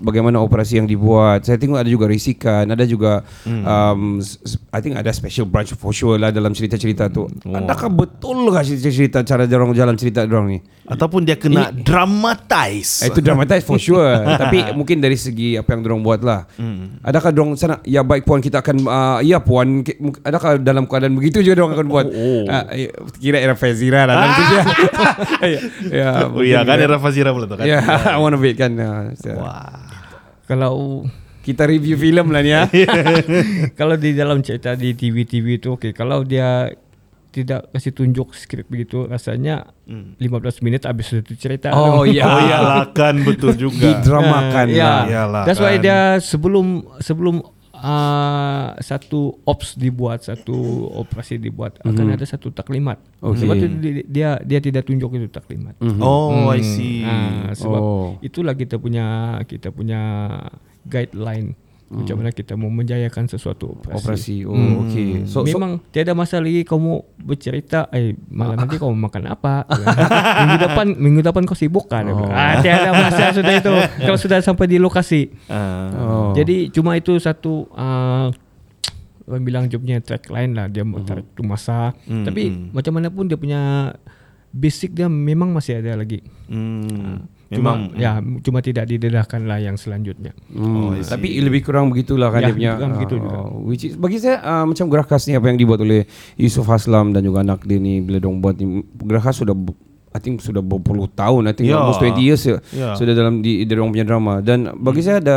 bagaimana 0.00 0.38
operasi 0.38 0.76
yang 0.76 0.84
dibuat. 0.84 1.42
Saya 1.42 1.54
tengok 1.54 1.76
ada 1.76 1.86
juga 1.86 2.06
risikan, 2.06 2.64
ada 2.64 2.82
juga 2.82 3.20
um, 3.44 4.18
s- 4.18 4.40
s- 4.42 4.56
I 4.68 4.80
think 4.80 4.94
ada 4.94 5.08
special 5.10 5.44
branch 5.44 5.72
for 5.72 5.90
sure 5.90 6.16
lah 6.16 6.28
dalam 6.28 6.50
cerita-cerita 6.50 7.06
tu. 7.06 7.28
Adakah 7.44 7.88
betul 7.88 8.48
lah 8.48 8.60
cerita-cerita 8.60 9.20
cara 9.20 9.44
dorong 9.44 9.72
jalan 9.72 9.94
cerita 9.94 10.24
dorong 10.24 10.48
ni? 10.48 10.58
Ataupun 10.84 11.22
dia 11.22 11.34
kena 11.34 11.72
dramatize. 11.72 13.00
Eh, 13.00 13.08
Itu 13.08 13.20
dramatize 13.20 13.62
for 13.62 13.76
sure 13.76 14.04
Tapi 14.42 14.72
mungkin 14.72 14.98
dari 14.98 15.16
segi 15.16 15.56
Apa 15.56 15.72
yang 15.72 15.80
dorong 15.80 16.02
buat 16.02 16.20
lah 16.20 16.44
Adakah 17.00 17.30
dorong 17.30 17.52
sana 17.54 17.80
Ya 17.82 18.00
baik 18.00 18.22
puan 18.22 18.38
kita 18.38 18.60
akan 18.60 18.84
uh, 18.84 19.18
Ya 19.20 19.40
puan 19.40 19.80
Adakah 20.20 20.56
dalam 20.58 20.84
keadaan 20.84 21.12
begitu 21.14 21.40
juga 21.40 21.56
dorong 21.56 21.72
akan 21.72 21.86
buat 21.86 22.06
oh, 22.06 22.44
uh, 22.44 22.64
Kira 23.16 23.40
era 23.40 23.54
Fazira 23.54 24.04
lah 24.04 24.14
Nanti 24.18 24.42
dia 24.44 24.62
Ya, 25.42 25.60
ya, 25.88 26.08
Oh 26.26 26.40
iya 26.40 26.60
kan 26.62 26.76
era 26.76 26.96
Fazira 26.98 27.32
pula 27.32 27.44
tu 27.44 27.54
kan. 27.54 27.64
Ya 27.64 27.73
One 28.18 28.34
of 28.34 28.42
it 28.42 28.54
kan 28.54 28.72
uh, 28.76 29.12
so. 29.14 29.32
Kalau 30.44 31.04
Kita 31.40 31.68
review 31.68 32.00
filem 32.00 32.32
lah 32.32 32.40
ni 32.40 32.56
ya 32.56 32.64
kalau 33.78 34.00
di 34.00 34.16
dalam 34.16 34.40
cerita 34.40 34.72
di 34.72 34.96
TV-TV 34.96 35.60
itu 35.60 35.76
okey 35.76 35.92
kalau 35.92 36.24
dia 36.24 36.72
tidak 37.28 37.68
kasih 37.68 37.92
tunjuk 37.92 38.32
skrip 38.32 38.64
begitu 38.64 39.04
rasanya 39.04 39.68
15 39.84 40.24
minit 40.64 40.88
habis 40.88 41.12
satu 41.12 41.36
cerita 41.36 41.68
Oh 41.76 42.08
ya 42.08 42.24
Oh 42.32 42.40
iyalah 42.40 42.96
kan 42.96 43.20
betul 43.20 43.60
juga. 43.60 43.76
Didramakan 43.92 44.66
ya. 44.72 44.80
lah 44.80 45.00
Iyalah 45.04 45.42
That's 45.44 45.60
why 45.60 45.76
kan. 45.76 45.84
dia 45.84 45.98
sebelum 46.16 46.66
sebelum 47.04 47.44
uh, 47.84 48.72
satu 48.80 49.20
ops 49.42 49.76
dibuat, 49.76 50.24
satu 50.24 50.56
operasi 50.96 51.36
dibuat 51.36 51.76
akan 51.80 52.06
ada 52.10 52.24
satu 52.24 52.48
taklimat. 52.48 52.96
Okay. 53.18 53.38
Sebab 53.38 53.54
itu 53.54 53.66
di- 53.76 54.06
dia 54.06 54.40
dia 54.40 54.58
tidak 54.58 54.84
tunjuk 54.84 55.12
itu 55.12 55.28
taklimat. 55.28 55.76
Oh, 55.98 56.48
I 56.48 56.60
see. 56.60 57.04
Ah, 57.04 57.52
sebab 57.52 57.76
Oh. 57.76 58.08
itulah 58.20 58.52
kita 58.52 58.76
punya 58.76 59.04
kita 59.44 59.68
punya 59.68 60.00
guideline 60.82 61.52
Macam 61.84 62.16
mana 62.16 62.32
kita 62.32 62.56
mau 62.56 62.66
menjayakan 62.66 63.28
sesuatu 63.28 63.70
operasi. 63.70 64.00
Operasi. 64.00 64.36
Oh, 64.42 64.56
Hmm. 64.56 64.74
okay. 64.82 65.10
So, 65.28 65.44
so 65.44 65.52
Memang 65.54 65.78
tiada 65.92 66.10
masa 66.10 66.40
lagi 66.40 66.64
kau 66.64 66.74
mau 66.74 67.06
bercerita 67.14 67.86
Eh 67.88 68.16
malam 68.26 68.56
nanti 68.56 68.74
kau 68.82 68.88
mau 68.88 69.06
makan 69.06 69.30
apa 69.30 69.68
Minggu 70.40 70.58
depan 70.58 70.86
Minggu 70.90 71.20
depan 71.22 71.44
kau 71.44 71.54
sibuk 71.54 71.86
kan 71.86 72.08
oh. 72.08 72.24
ah, 72.26 72.58
Tiada 72.58 72.90
masa 72.90 73.30
sudah 73.30 73.52
itu 73.52 73.70
Kau 74.08 74.16
sudah 74.16 74.40
sampai 74.40 74.66
di 74.66 74.80
lokasi 74.80 75.28
Ah. 75.46 75.92
oh. 75.94 76.23
Jadi 76.34 76.56
cuma 76.70 76.94
itu 76.94 77.14
satu 77.16 77.70
uh, 77.70 78.28
Orang 79.24 79.40
bilang 79.40 79.64
dia 79.64 79.76
punya 79.76 79.98
track 79.98 80.28
lain 80.28 80.52
lah 80.52 80.66
Dia 80.66 80.84
tarik 81.00 81.32
tu 81.32 81.40
masa 81.40 81.96
Hmm, 82.04 82.22
Tapi 82.22 82.42
hmm. 82.44 82.66
macam 82.70 82.92
mana 82.92 83.08
pun 83.08 83.24
dia 83.24 83.34
punya 83.34 83.92
Basic 84.50 84.92
dia 84.92 85.06
memang 85.06 85.50
masih 85.50 85.78
ada 85.78 85.96
lagi 85.96 86.22
Hmm. 86.46 87.24
Cuma 87.46 87.76
Memang 87.76 87.78
ya 87.94 88.12
cuma 88.40 88.58
tidak 88.58 88.86
didedahkan 88.86 89.42
lah 89.42 89.58
yang 89.58 89.74
selanjutnya. 89.74 90.32
Hmm, 90.48 90.74
Oh, 90.86 90.96
tapi 90.98 91.38
lebih 91.38 91.62
kurang 91.62 91.86
begitulah 91.86 92.28
kan 92.28 92.40
Ya, 92.40 92.46
dia 92.46 92.54
punya 92.54 92.72
kurang 92.74 92.92
begitu 92.94 93.14
ah, 93.14 93.20
juga. 93.20 93.38
which 93.62 93.84
is, 93.84 93.94
bagi 93.94 94.16
saya 94.16 94.36
ah, 94.40 94.64
macam 94.64 94.86
Gerakas 94.86 95.24
ni 95.24 95.32
apa 95.32 95.46
yang 95.46 95.56
dibuat 95.56 95.78
oleh 95.78 96.02
Yusuf 96.34 96.64
Haslam 96.64 97.10
dan 97.10 97.22
juga 97.22 97.40
anak 97.40 97.62
dia 97.62 97.76
ni 97.76 97.98
bila 97.98 98.18
dong 98.18 98.38
buat 98.38 98.54
ni 98.54 98.82
Gerakas 98.98 99.38
sudah 99.38 99.52
bu- 99.52 99.76
I 100.10 100.18
think 100.18 100.38
sudah 100.38 100.60
berpuluh 100.60 101.06
tahun 101.08 101.42
I 101.44 101.52
think 101.52 101.68
Ya. 101.68 101.74
almost 101.76 101.98
20 102.00 102.22
years 102.22 102.42
ya, 102.42 102.58
Ya. 102.70 102.94
sudah 102.94 103.12
dalam 103.12 103.38
di 103.38 103.62
di 103.62 103.70
orang 103.72 103.90
punya 103.90 104.04
drama 104.04 104.38
dan 104.38 104.74
bagi 104.76 105.00
saya 105.00 105.18
ada 105.18 105.36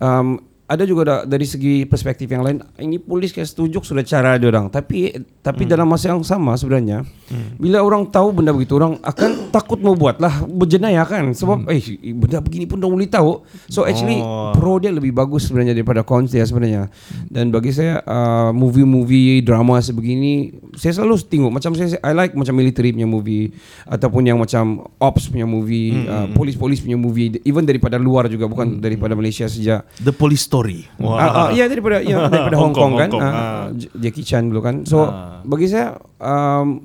um, 0.00 0.47
ada 0.68 0.84
juga 0.84 1.02
da, 1.02 1.16
dari 1.24 1.48
segi 1.48 1.88
perspektif 1.88 2.28
yang 2.28 2.44
lain 2.44 2.60
ini 2.76 3.00
polis 3.00 3.32
kayak 3.32 3.48
setuju 3.48 3.80
sudah 3.80 4.04
cara 4.04 4.36
dia 4.36 4.52
orang. 4.52 4.68
Tapi 4.68 5.16
tapi 5.40 5.64
dalam 5.64 5.88
masa 5.88 6.12
yang 6.12 6.20
sama 6.20 6.52
sebenarnya 6.60 7.08
bila 7.56 7.80
orang 7.80 8.04
tahu 8.12 8.36
benda 8.36 8.52
begitu 8.52 8.76
orang 8.76 9.00
akan 9.00 9.30
takut 9.56 9.80
mau 9.80 9.96
buat 9.96 10.20
lah 10.20 10.44
berjenayah 10.44 11.08
kan? 11.08 11.32
Sebab 11.32 11.72
eh 11.72 11.80
benda 12.12 12.44
begini 12.44 12.68
pun 12.68 12.76
dah 12.76 12.88
boleh 12.88 13.08
tahu. 13.08 13.40
So 13.72 13.88
actually 13.88 14.20
Oh. 14.28 14.52
pro 14.52 14.76
dia 14.76 14.92
lebih 14.92 15.14
bagus 15.14 15.48
sebenarnya 15.48 15.72
daripada 15.72 16.04
cons 16.04 16.34
dia 16.34 16.44
sebenarnya. 16.44 16.92
Dan 17.32 17.48
bagi 17.48 17.72
saya 17.72 18.04
uh, 18.04 18.50
movie-movie 18.52 19.40
drama 19.40 19.80
sebegini 19.80 20.52
saya 20.76 21.00
selalu 21.00 21.16
tengok. 21.24 21.50
Macam 21.54 21.72
saya 21.78 21.96
I 22.04 22.12
like 22.12 22.36
macam 22.36 22.52
military 22.52 22.92
punya 22.92 23.08
movie 23.08 23.54
ataupun 23.88 24.28
yang 24.28 24.36
macam 24.36 24.84
ops 25.00 25.32
punya 25.32 25.48
movie 25.48 26.04
uh, 26.04 26.28
polis-polis 26.36 26.84
punya 26.84 27.00
movie 27.00 27.40
even 27.48 27.64
daripada 27.64 27.96
luar 27.96 28.28
juga 28.28 28.44
bukan 28.50 28.82
daripada 28.84 29.16
Malaysia 29.16 29.48
saja 29.48 29.80
The 30.02 30.12
Police 30.12 30.44
Story. 30.44 30.57
Ah, 30.98 31.30
ah, 31.40 31.48
ya 31.50 31.64
daripada 31.66 32.00
ya, 32.00 32.26
daripada 32.26 32.56
Hong, 32.60 32.70
Hong 32.70 32.74
Kong, 32.74 32.92
Kong, 32.92 32.92
kan. 32.96 33.08
Hong 33.10 33.22
Kong. 33.22 33.36
J- 33.74 33.92
Jackie 34.00 34.22
Chan 34.22 34.44
dulu 34.46 34.60
kan. 34.60 34.76
So 34.82 35.04
Ah. 35.04 35.40
bagi 35.42 35.66
saya 35.66 35.94
um, 36.18 36.82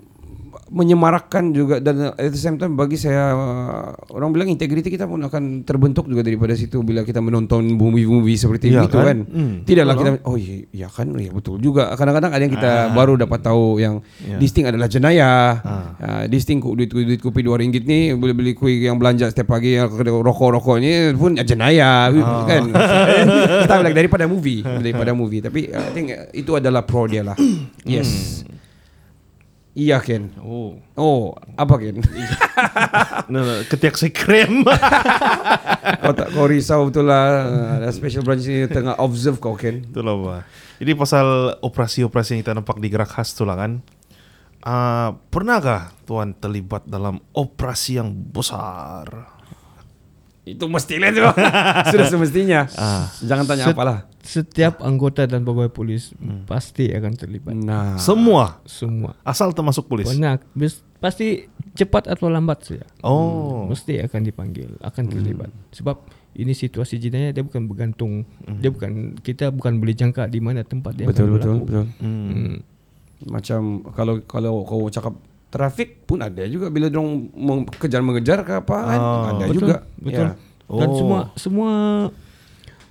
menyemarakkan 0.73 1.53
juga 1.53 1.77
dan 1.77 2.11
at 2.11 2.27
the 2.27 2.35
same 2.35 2.57
time 2.57 2.73
bagi 2.73 2.97
saya 2.97 3.29
uh, 3.29 3.87
orang 4.09 4.33
bilang 4.33 4.49
integriti 4.49 4.89
kita 4.89 5.05
pun 5.05 5.21
akan 5.21 5.61
terbentuk 5.61 6.05
juga 6.05 6.21
daripada 6.21 6.51
situ 6.51 6.81
bila 6.81 7.01
kita 7.01 7.21
menonton 7.21 7.61
movie-movie 7.71 8.33
seperti 8.33 8.67
Iya 8.67 8.83
itu 8.83 8.97
kan? 8.97 9.05
kan, 9.05 9.17
Hmm. 9.23 9.53
tidaklah 9.61 9.93
kita 9.93 10.09
oh 10.23 10.33
iya, 10.33 10.65
iya 10.67 10.87
kan? 10.87 11.13
Ya 11.13 11.29
betul 11.29 11.57
juga. 11.57 11.93
Kadang-kadang 11.93 12.31
ada 12.31 12.41
yang 12.41 12.51
kita 12.51 12.71
baru 12.91 13.13
dapat 13.15 13.39
tahu 13.39 13.77
yang 13.77 14.01
Ya. 14.19 14.37
this 14.37 14.49
thing 14.49 14.65
adalah 14.65 14.87
jenayah. 14.87 15.61
Uh, 15.95 16.23
this 16.25 16.41
thing 16.41 16.57
ku- 16.57 16.73
duit 16.73 16.89
duit 16.89 17.19
kopi 17.19 17.39
2 17.39 17.53
ringgit 17.55 17.83
ni 17.83 18.09
boleh 18.11 18.33
beli 18.33 18.51
kuih 18.51 18.81
yang 18.81 18.97
belanja 18.97 19.29
setiap 19.29 19.51
pagi 19.51 19.77
yang 19.77 19.93
rokok-rokok 19.93 20.77
ni 20.79 20.89
pun 21.13 21.37
jenayah 21.37 22.09
kan? 22.43 22.63
Kita 23.63 23.73
bilang 23.77 23.93
daripada 23.93 24.25
movie 24.25 24.65
daripada 24.65 25.13
movie. 25.13 25.39
Tapi 25.39 25.69
uh, 25.69 25.85
I 25.85 25.91
think 25.91 26.07
uh, 26.09 26.25
itu 26.31 26.51
adalah 26.51 26.81
pro 26.81 27.05
dia 27.05 27.21
lah. 27.21 27.37
Yes 27.83 28.41
Iya 29.73 29.97
Ken 30.05 30.29
Oh. 30.37 30.77
Oh 30.93 31.33
apa 31.57 31.81
Ken 31.81 31.97
No, 33.33 33.41
no, 33.41 33.65
ketiak 33.65 33.97
saya 33.97 34.13
krem. 34.13 34.61
Kau 36.03 36.13
tak 36.13 36.29
kau 36.31 36.45
risau 36.45 36.87
betul 36.87 37.09
lah 37.09 37.47
Ada 37.81 37.89
special 37.95 38.21
branch 38.23 38.45
ni 38.45 38.67
Tengah 38.69 38.99
observe 39.01 39.41
kau 39.41 39.57
Ken 39.57 39.81
Itulah 39.81 40.13
apa. 40.13 40.35
Jadi 40.77 40.91
pasal 40.93 41.57
operasi-operasi 41.63 42.37
yang 42.37 42.41
kita 42.43 42.53
nampak 42.53 42.77
di 42.83 42.91
gerak 42.91 43.07
khas 43.15 43.31
tu 43.31 43.47
lah 43.47 43.55
kan. 43.55 43.79
Uh, 44.63 45.15
pernahkah 45.31 45.95
tuan 46.03 46.35
terlibat 46.35 46.83
dalam 46.83 47.23
operasi 47.31 48.03
yang 48.03 48.11
besar? 48.11 49.07
Itu 50.43 50.67
mestilah 50.67 51.09
tu 51.09 51.23
Sudah 51.91 52.05
semestinya 52.05 52.67
Jangan 53.19 53.45
tanya 53.45 53.65
Set- 53.65 53.73
apalah 53.73 53.99
Setiap 54.19 54.79
anggota 54.79 55.23
dan 55.23 55.41
pegawai 55.41 55.67
polis 55.67 56.15
pasti 56.43 56.87
akan 56.89 57.11
terlibat. 57.13 57.51
Nah 57.53 57.95
Semua 57.95 58.59
Semua. 58.63 59.15
asal 59.21 59.51
termasuk 59.51 59.83
polis. 59.85 60.07
Bis- 60.51 60.83
pasti 60.97 61.43
cepat 61.73 62.07
atau 62.07 62.27
lambat 62.27 62.63
saja. 62.63 62.87
Oh. 63.01 63.67
Mesti 63.67 63.99
akan 63.99 64.23
dipanggil, 64.23 64.79
akan 64.79 65.03
terlibat. 65.05 65.51
Sebab 65.69 65.99
ini 66.33 66.51
situasi 66.51 66.95
jenayah 66.95 67.31
dia 67.31 67.43
bukan 67.43 67.63
bergantung. 67.65 68.23
Dia 68.57 68.71
bukan 68.71 69.19
kita 69.19 69.47
bukan 69.49 69.75
boleh 69.77 69.91
jangka 69.91 70.25
di 70.25 70.39
mana 70.39 70.63
tempat 70.63 70.95
dia 70.95 71.03
Betul 71.03 71.27
akan 71.27 71.33
betul 71.33 71.51
berlaku. 71.53 71.65
betul 71.65 71.85
Hmm. 71.99 72.55
Macam 73.25 73.61
Kalau 73.91 74.13
kalau 74.23 74.53
kau 74.63 74.87
cakap 74.87 75.11
Trafik 75.53 76.03
pun 76.03 76.17
ada 76.17 76.41
juga 76.45 76.67
Bila 76.67 76.89
dong 76.89 77.29
mau 77.31 77.61
kejar 77.63 78.01
mengejar 78.01 78.41
ke 78.41 78.57
apa 78.57 78.77
kan 78.81 78.97
Oh. 78.97 79.23
Ada 79.29 79.43
Betul, 79.45 79.55
juga 79.55 79.75
Betul. 80.01 80.27
Ya. 80.27 80.33
Dan 80.65 80.87
Oh. 80.89 80.97
semua 80.97 81.19
semua 81.37 81.71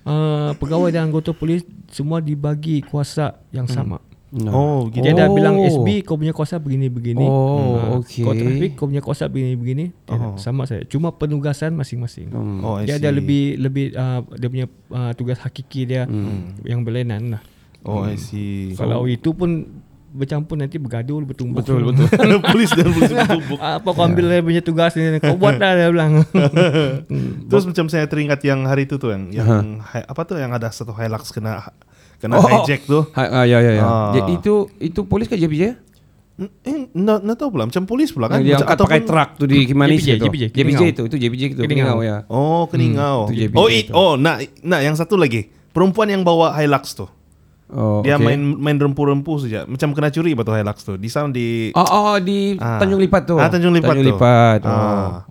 uh, 0.05 0.51
pegawai 0.57 0.90
dan 0.90 1.11
anggota 1.11 1.35
polis 1.35 1.66
semua 1.90 2.22
dibagi 2.22 2.81
kuasa 2.81 3.42
yang 3.51 3.66
sama. 3.66 3.98
Nah. 4.33 4.48
Oh, 4.48 4.88
gitu. 4.88 5.05
Dia 5.05 5.12
dah 5.12 5.29
Oh. 5.29 5.37
bilang 5.37 5.61
SB 5.61 6.01
kau 6.03 6.16
punya 6.16 6.33
kuasa 6.33 6.57
begini-begini. 6.57 7.20
Oh, 7.20 7.77
Ah, 7.77 8.01
okey. 8.01 8.25
Kau 8.25 8.33
trafik 8.33 8.70
kau 8.72 8.88
punya 8.88 9.05
kuasa 9.05 9.29
begini-begini. 9.29 9.92
Oh. 10.09 10.16
Oh. 10.16 10.35
Sama 10.40 10.64
saja. 10.64 10.88
Cuma 10.88 11.12
penugasan 11.12 11.77
masing-masing. 11.77 12.33
Hmm. 12.33 12.64
Oh, 12.64 12.81
dia 12.81 12.96
ada 12.96 13.12
lebih 13.12 13.61
lebih 13.61 13.92
uh, 13.92 14.25
dia 14.33 14.48
punya 14.48 14.66
uh, 14.88 15.12
tugas 15.12 15.37
hakiki 15.37 15.85
dia 15.85 16.09
yang 16.64 16.81
berlainan 16.81 17.37
lah. 17.37 17.42
Oh, 17.85 18.07
I 18.07 18.16
see. 18.16 18.72
Kalau 18.72 19.05
itu 19.05 19.35
pun 19.35 19.68
bercampur 20.12 20.55
nanti 20.55 20.77
bergaduh 20.77 21.18
bertumbuk. 21.22 21.64
Betul 21.64 21.88
betul 21.88 22.07
polis 22.46 22.70
dan 22.70 22.87
polis 22.87 23.11
bertumbuk. 23.11 23.59
Apa 23.59 23.88
kau 23.88 24.03
ambil 24.03 24.25
dia 24.29 24.40
punya 24.40 24.61
tugas 24.61 24.92
ni 24.92 25.16
kau 25.18 25.35
buat 25.35 25.57
dah 25.57 25.72
dia 25.72 25.88
bilang. 25.88 26.20
Terus 27.48 27.64
macam 27.64 27.87
saya 27.87 28.05
teringat 28.05 28.40
yang 28.42 28.62
hari 28.62 28.85
itu 28.85 28.96
tuh 28.96 29.11
yang 29.11 29.33
yang 29.33 29.48
hi- 29.83 30.05
apa 30.05 30.20
tuh 30.22 30.37
yang 30.37 30.51
ada 30.51 30.68
satu 30.68 30.92
Hilux 30.92 31.31
kena 31.31 31.72
kena 32.16 32.37
Oh. 32.37 32.44
hijack 32.44 32.85
tuh. 32.85 33.09
ha, 33.11 33.42
ah, 33.42 33.44
Ya 33.44 33.59
ya 33.59 33.72
ya 33.72 33.83
Ah. 33.83 34.12
Jadi 34.14 34.38
Itu 34.38 34.55
itu 34.79 35.01
polis 35.03 35.27
ke 35.27 35.35
JPJ? 35.35 35.75
Eh, 36.64 36.88
nggak 36.90 37.18
nggak 37.22 37.37
tahu 37.37 37.48
pula 37.51 37.64
macam 37.64 37.83
polis 37.83 38.09
pula 38.09 38.27
kan. 38.27 38.38
Yang 38.38 38.46
dia 38.46 38.57
angkat 38.59 38.79
pakai 38.81 39.01
truk 39.03 39.31
tu 39.37 39.44
di 39.44 39.59
Kimanis 39.64 40.01
JPJ. 40.01 40.18
JPJ, 40.18 40.44
JPJ 40.46 40.55
Keningau. 40.55 40.85
itu, 40.87 41.03
itu 41.05 41.16
JPJ 41.18 41.42
itu. 41.51 41.61
Keningau. 41.61 41.98
Ya. 42.01 42.25
Oh, 42.27 42.64
keningau. 42.66 43.27
Hmm, 43.27 43.37
JPJ 43.38 43.55
oh, 43.55 43.66
i- 43.66 43.81
itu. 43.83 43.92
oh, 43.92 44.12
nah, 44.14 44.37
nah 44.61 44.79
yang 44.79 44.92
satu 44.92 45.14
lagi. 45.14 45.53
Perempuan 45.70 46.05
yang 46.07 46.20
bawa 46.20 46.53
Hilux 46.53 46.92
tuh. 46.94 47.09
Oh, 47.72 48.04
Dia 48.04 48.20
okay. 48.20 48.26
main 48.28 48.40
main 48.54 48.76
rempu-rempu 48.76 49.40
saja. 49.40 49.64
Macam 49.64 49.96
kena 49.96 50.12
curi 50.12 50.37
batu 50.37 50.52
Hilux 50.52 50.78
tuh. 50.85 51.00
Di 51.00 51.08
sana 51.08 51.32
di 51.32 51.72
Oh, 51.72 51.80
oh 51.82 52.16
di 52.20 52.61
Ah. 52.61 52.76
Tanjung 52.76 53.00
Lipat 53.00 53.22
tu. 53.24 53.40
Ah, 53.40 53.48
Tanjung 53.48 53.72
Lipat 53.72 53.96
Tanjung 53.96 54.04
tuh. 54.04 54.16
Lipat. 54.20 54.61
Oh. 54.62 54.70
Ah. 54.70 55.24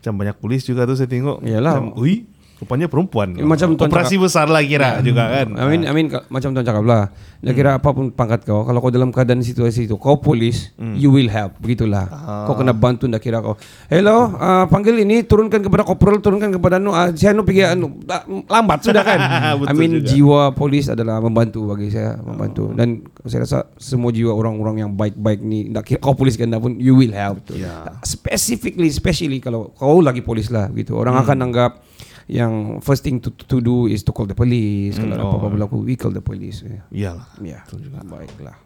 Macam 0.00 0.12
banyak 0.16 0.36
polis 0.40 0.64
juga 0.64 0.88
tuh 0.88 0.96
saya 0.96 1.08
tengok. 1.08 1.44
Iyalah. 1.44 1.80
Macam, 1.80 1.96
Ui, 2.00 2.24
rupanya 2.64 2.88
perempuan. 2.88 3.36
Eh, 3.36 3.44
macam 3.44 3.76
tuan 3.76 3.92
operasi 3.92 4.16
besar 4.16 4.48
lah 4.48 4.64
kira 4.64 5.04
juga 5.04 5.28
kan. 5.28 5.48
I 5.52 5.64
mean, 5.68 5.82
I 5.84 5.92
mean 5.92 6.08
macam 6.32 6.56
tuan 6.56 6.64
cakap 6.64 6.80
lah. 6.80 7.12
Dia 7.44 7.52
kira 7.52 7.76
apapun 7.76 8.08
pangkat 8.08 8.48
kau, 8.48 8.64
kalau 8.64 8.80
kau 8.80 8.88
dalam 8.88 9.12
keadaan 9.12 9.44
situasi 9.44 9.84
itu, 9.84 10.00
kau 10.00 10.16
polis, 10.16 10.72
you 10.96 11.12
will 11.12 11.28
help. 11.28 11.60
Begitulah. 11.60 12.08
Kau 12.48 12.56
kena 12.56 12.72
bantu 12.72 13.04
dah 13.04 13.20
kira 13.20 13.44
kau. 13.44 13.60
Hello, 13.92 14.32
uh, 14.32 14.64
panggil 14.72 15.04
ini, 15.04 15.28
turunkan 15.28 15.60
kepada 15.60 15.84
kopral, 15.84 16.24
turunkan 16.24 16.48
kepada 16.56 16.80
anu. 16.80 16.96
Uh, 16.96 17.12
saya 17.12 17.36
anu 17.36 17.44
pergi 17.44 17.68
anu. 17.68 18.00
Ah, 18.08 18.24
lambat 18.24 18.88
sudah 18.88 19.04
kan. 19.04 19.20
I 19.70 19.76
mean, 19.76 20.00
juga. 20.00 20.08
jiwa 20.08 20.40
polis 20.56 20.88
adalah 20.88 21.20
membantu 21.20 21.76
bagi 21.76 21.92
saya, 21.92 22.16
membantu. 22.16 22.72
Dan 22.72 23.04
saya 23.28 23.44
rasa 23.44 23.58
semua 23.76 24.08
jiwa 24.08 24.32
orang-orang 24.32 24.88
yang 24.88 24.90
baik-baik 24.96 25.44
ni, 25.44 25.68
nak 25.68 25.84
kira 25.84 26.00
kau 26.00 26.16
polis 26.16 26.40
kena 26.40 26.56
pun, 26.56 26.80
you 26.80 26.96
will 26.96 27.12
help. 27.12 27.44
Ya. 27.52 27.92
Specifically, 28.08 28.88
especially 28.88 29.44
kalau 29.44 29.68
kau 29.76 30.00
lagi 30.00 30.24
polis 30.24 30.48
lah, 30.48 30.72
gitu. 30.72 30.96
Orang 30.96 31.20
akan 31.20 31.44
anggap 31.44 31.84
yang 32.28 32.80
first 32.80 33.04
thing 33.04 33.20
to, 33.20 33.28
to 33.32 33.60
do 33.60 33.84
is 33.84 34.00
to 34.04 34.12
call 34.12 34.24
the 34.24 34.36
police. 34.36 34.96
Kalau 34.96 35.12
ada 35.12 35.24
oh. 35.24 35.30
apa-apa 35.36 35.48
berlaku, 35.52 35.84
we 35.84 35.96
call 35.96 36.12
the 36.12 36.24
police. 36.24 36.64
Ya, 36.64 36.82
Iyalah. 36.88 37.28
ya. 37.44 37.60
baiklah. 38.08 38.56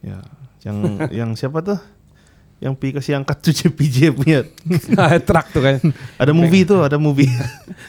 Ya. 0.00 0.18
Yang 0.64 0.76
yang 1.24 1.30
siapa 1.36 1.60
tuh? 1.60 1.80
Yang 2.62 2.80
pergi 2.80 2.92
kasih 2.96 3.12
angkat 3.20 3.36
tuh 3.44 3.52
JPJ 3.52 3.96
punya. 4.16 4.40
Truck 5.20 5.52
tu 5.52 5.60
kan. 5.60 5.76
Ada 6.22 6.32
movie 6.32 6.64
tuh, 6.64 6.80
ada 6.80 6.96
movie. 6.96 7.28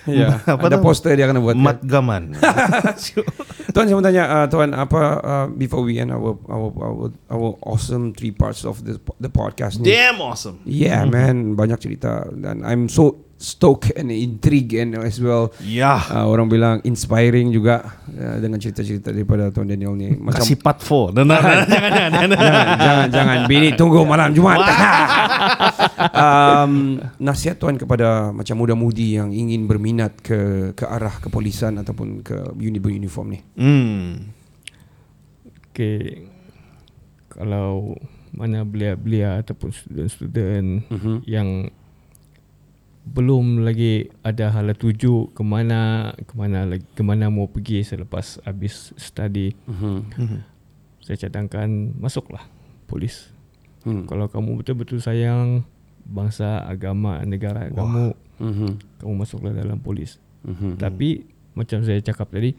ya. 0.03 0.41
Apa 0.43 0.67
ada 0.67 0.81
tuh? 0.81 0.83
poster 0.83 1.15
dia 1.15 1.31
kena 1.31 1.39
buat. 1.39 1.55
Mat 1.55 1.79
kan? 1.79 1.87
Gaman. 1.87 2.23
Tuan 3.71 3.87
saya 3.87 3.95
mau 3.95 4.03
tanya 4.03 4.23
uh, 4.27 4.45
tuan 4.51 4.71
apa 4.71 5.01
uh, 5.19 5.47
before 5.51 5.83
we 5.83 5.99
end 5.99 6.11
our 6.11 6.35
our 6.47 6.71
our, 6.75 7.07
our 7.27 7.49
awesome 7.63 8.11
three 8.15 8.31
parts 8.31 8.67
of 8.67 8.83
the 8.83 8.99
the 9.19 9.31
podcast 9.31 9.79
ni. 9.79 9.91
Damn 9.91 10.19
awesome. 10.19 10.59
Yeah 10.67 11.07
man, 11.07 11.55
banyak 11.55 11.79
cerita 11.79 12.27
dan 12.35 12.63
I'm 12.63 12.87
so 12.91 13.24
stoked 13.45 13.93
and 13.93 14.09
intrigued 14.09 14.73
and 14.73 14.97
as 14.97 15.21
well 15.21 15.53
Ya. 15.61 16.01
uh, 16.09 16.25
orang 16.25 16.49
bilang 16.49 16.81
inspiring 16.81 17.53
juga 17.53 17.85
uh, 18.09 18.41
dengan 18.41 18.57
cerita-cerita 18.57 19.13
daripada 19.13 19.53
tuan 19.53 19.69
Daniel 19.69 19.93
ni. 19.93 20.17
Macam 20.17 20.41
Kasih 20.41 20.57
part 20.57 20.81
4. 20.81 21.13
Nah, 21.13 21.21
nah, 21.21 21.37
nah, 21.37 21.61
jangan, 21.63 21.91
jangan, 21.93 22.09
jangan. 22.17 22.29
jangan 22.81 23.07
jangan 23.13 23.37
bini 23.45 23.69
tunggu 23.73 24.01
malam 24.01 24.33
Jumaat. 24.33 24.65
um, 26.11 26.97
nasihat 27.17 27.55
tuan 27.55 27.77
kepada 27.77 28.31
macam 28.31 28.55
muda-mudi 28.57 29.15
yang 29.15 29.29
ingin 29.29 29.65
berminat 29.65 30.17
ke 30.19 30.71
ke 30.73 30.83
arah 30.83 31.21
kepolisan 31.21 31.77
ataupun 31.77 32.21
ke 32.21 32.35
uni 32.55 32.81
beruniform 32.81 33.27
ni. 33.29 33.39
Hmm. 33.53 34.33
Okay. 35.69 36.31
Kalau 37.27 37.99
mana 38.31 38.63
belia-belia 38.63 39.39
ataupun 39.39 39.71
student-student 39.71 40.87
Mhm. 40.87 41.23
yang 41.23 41.67
belum 43.05 43.61
lagi 43.61 44.09
ada 44.25 44.49
hala 44.49 44.73
tuju 44.73 45.29
ke 45.31 45.43
mana 45.45 46.09
ke 46.17 46.33
mana 46.33 46.65
lagi 46.65 46.85
ke 46.91 47.03
mana 47.05 47.29
mau 47.29 47.45
pergi 47.45 47.85
selepas 47.85 48.41
habis 48.41 48.97
study 48.97 49.53
Mhm. 49.69 50.41
saya 51.05 51.17
cadangkan 51.21 51.93
masuklah 51.95 52.41
polis 52.89 53.29
Hmm. 53.85 54.09
kalau 54.09 54.25
kamu 54.25 54.57
betul-betul 54.57 54.97
sayang 54.97 55.61
bangsa 56.01 56.65
agama 56.65 57.21
negara 57.21 57.69
kamu 57.69 58.17
Mhm. 58.41 58.69
kamu 58.97 59.13
masuklah 59.13 59.53
dalam 59.53 59.77
polis 59.77 60.17
Mhm. 60.41 60.81
tapi 60.81 61.29
macam 61.53 61.85
saya 61.85 62.01
cakap 62.01 62.33
tadi 62.33 62.57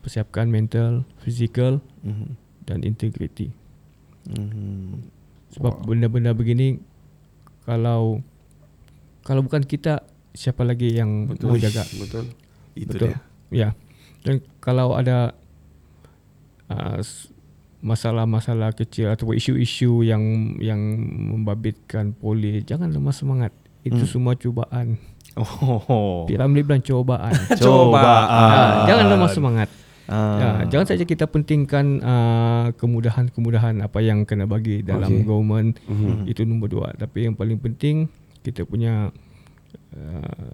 persiapkan 0.00 0.46
mental 0.46 1.02
fizikal 1.18 1.82
Mhm. 2.06 2.38
dan 2.62 2.78
integriti 2.86 3.50
Mhm. 4.30 5.02
sebab 5.50 5.82
benda-benda 5.82 6.30
begini 6.30 6.78
kalau 7.66 8.22
kalau 9.24 9.40
bukan 9.40 9.62
kita 9.62 10.04
siapa 10.30 10.62
lagi 10.62 10.92
yang 10.92 11.26
Betul. 11.26 11.56
menjaga 11.56 11.82
Betul. 11.96 12.24
Itu 12.74 12.92
Betul. 12.92 13.08
dia. 13.08 13.18
Ya. 13.50 13.68
Dan 14.20 14.40
kalau 14.58 14.92
ada 14.92 15.32
uh, 16.68 16.98
masalah-masalah 17.80 18.72
kecil 18.72 19.12
atau 19.12 19.30
isu-isu 19.30 20.00
yang 20.00 20.22
yang 20.58 20.80
membabitkan 21.30 22.12
polis, 22.12 22.64
jangan 22.64 22.88
lemah 22.88 23.12
semangat. 23.12 23.52
Itu 23.80 24.00
Hmm. 24.00 24.08
semua 24.10 24.32
cubaan. 24.34 24.96
Oh. 25.34 26.24
Piramli 26.24 26.62
bilang 26.62 26.80
cubaan. 26.80 27.34
Cobaan. 27.60 28.28
Ah, 28.30 28.86
jangan 28.86 29.06
lemah 29.10 29.28
semangat. 29.28 29.68
Ah. 30.04 30.36
Ya, 30.36 30.48
jangan 30.70 30.86
saja 30.86 31.02
kita 31.02 31.24
pentingkan 31.26 32.00
uh, 32.00 32.66
kemudahan-kemudahan 32.76 33.80
apa 33.80 33.98
yang 33.98 34.22
kena 34.24 34.44
bagi 34.44 34.80
dalam 34.80 35.10
Okey. 35.10 35.24
government 35.24 35.80
Mhm. 35.84 36.28
itu 36.28 36.44
nombor 36.44 36.68
dua. 36.70 36.88
Tapi 36.94 37.26
yang 37.26 37.34
paling 37.34 37.58
penting 37.58 38.06
kita 38.44 38.62
punya 38.62 39.08
uh, 39.96 40.52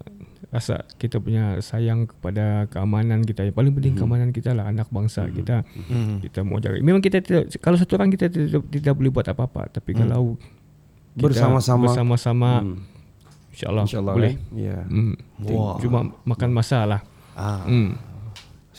rasa 0.48 0.83
kita 0.94 1.18
punya 1.18 1.59
sayang 1.61 2.07
kepada 2.07 2.66
keamanan 2.66 3.20
kita. 3.20 3.42
Yang 3.42 3.57
paling 3.57 3.72
penting 3.74 3.94
keamanan 3.94 4.31
kita 4.31 4.55
lah 4.55 4.66
anak 4.66 4.88
bangsa 4.88 5.26
kita. 5.29 5.66
Mhm. 5.66 6.22
Kita 6.22 6.40
mau 6.40 6.59
jaga. 6.59 6.79
Memang 6.79 6.98
kita 6.98 7.18
tidak 7.18 7.50
kalau 7.59 7.74
satu 7.74 7.98
orang 7.98 8.11
kita 8.11 8.31
tidak, 8.31 8.62
tidak 8.64 8.94
boleh 8.94 9.11
buat 9.11 9.26
apa-apa. 9.26 9.68
Tapi 9.70 9.90
kalau 9.92 10.38
kita 11.12 11.26
Bersama-sama. 11.26 11.83
bersama-sama 11.85 12.50
Hmm. 12.62 12.79
insyaallah, 13.50 13.85
InsyaAllah 13.85 14.14
boleh. 14.14 14.35
eh? 14.55 14.70
Ya. 14.70 14.79
Hmm. 14.87 15.14
Wah. 15.50 15.76
Cuma 15.79 15.98
makan 16.24 16.50
masa 16.50 16.87
lah. 16.87 17.00
Ah. 17.35 17.66
Hmm. 17.66 17.98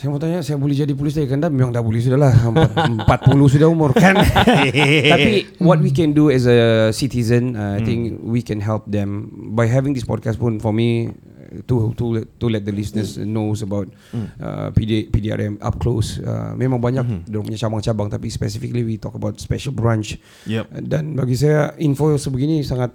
Saya 0.02 0.10
mau 0.10 0.18
tanya, 0.18 0.42
saya 0.42 0.58
boleh 0.58 0.74
jadi 0.74 0.98
polis 0.98 1.14
dari 1.14 1.30
Kanda? 1.30 1.46
Memang 1.46 1.70
dah 1.70 1.78
boleh 1.78 2.02
sudah 2.02 2.18
lah. 2.18 2.34
Empat- 2.34 3.22
40 3.30 3.54
sudah 3.54 3.70
umur 3.70 3.94
kan? 3.94 4.18
Tapi 5.14 5.62
what 5.62 5.78
we 5.78 5.94
can 5.94 6.10
do 6.10 6.26
as 6.26 6.42
a 6.42 6.90
citizen, 6.90 7.54
uh, 7.54 7.78
I 7.78 7.86
think 7.86 8.18
we 8.18 8.42
can 8.42 8.58
help 8.58 8.82
them 8.90 9.30
by 9.54 9.70
having 9.70 9.94
this 9.94 10.02
podcast 10.02 10.42
pun 10.42 10.58
for 10.58 10.74
me 10.74 11.06
uh, 11.06 11.62
to 11.70 11.94
to 11.94 12.18
to 12.18 12.46
let 12.50 12.66
the 12.66 12.74
listeners 12.74 13.14
knows 13.14 13.62
about 13.62 13.94
uh, 14.42 14.74
PD, 14.74 15.06
PDRM 15.06 15.62
up 15.62 15.78
close. 15.78 16.18
Uh, 16.18 16.50
memang 16.58 16.82
banyak 16.82 17.22
dia 17.30 17.38
punya 17.38 17.62
cabang-cabang 17.62 18.10
tapi 18.10 18.26
specifically 18.26 18.82
we 18.82 18.98
talk 18.98 19.14
about 19.14 19.38
special 19.38 19.70
branch. 19.70 20.18
Yep. 20.50 20.82
Dan 20.82 21.14
bagi 21.14 21.38
saya 21.38 21.78
info 21.78 22.18
sebegini 22.18 22.66
sangat 22.66 22.90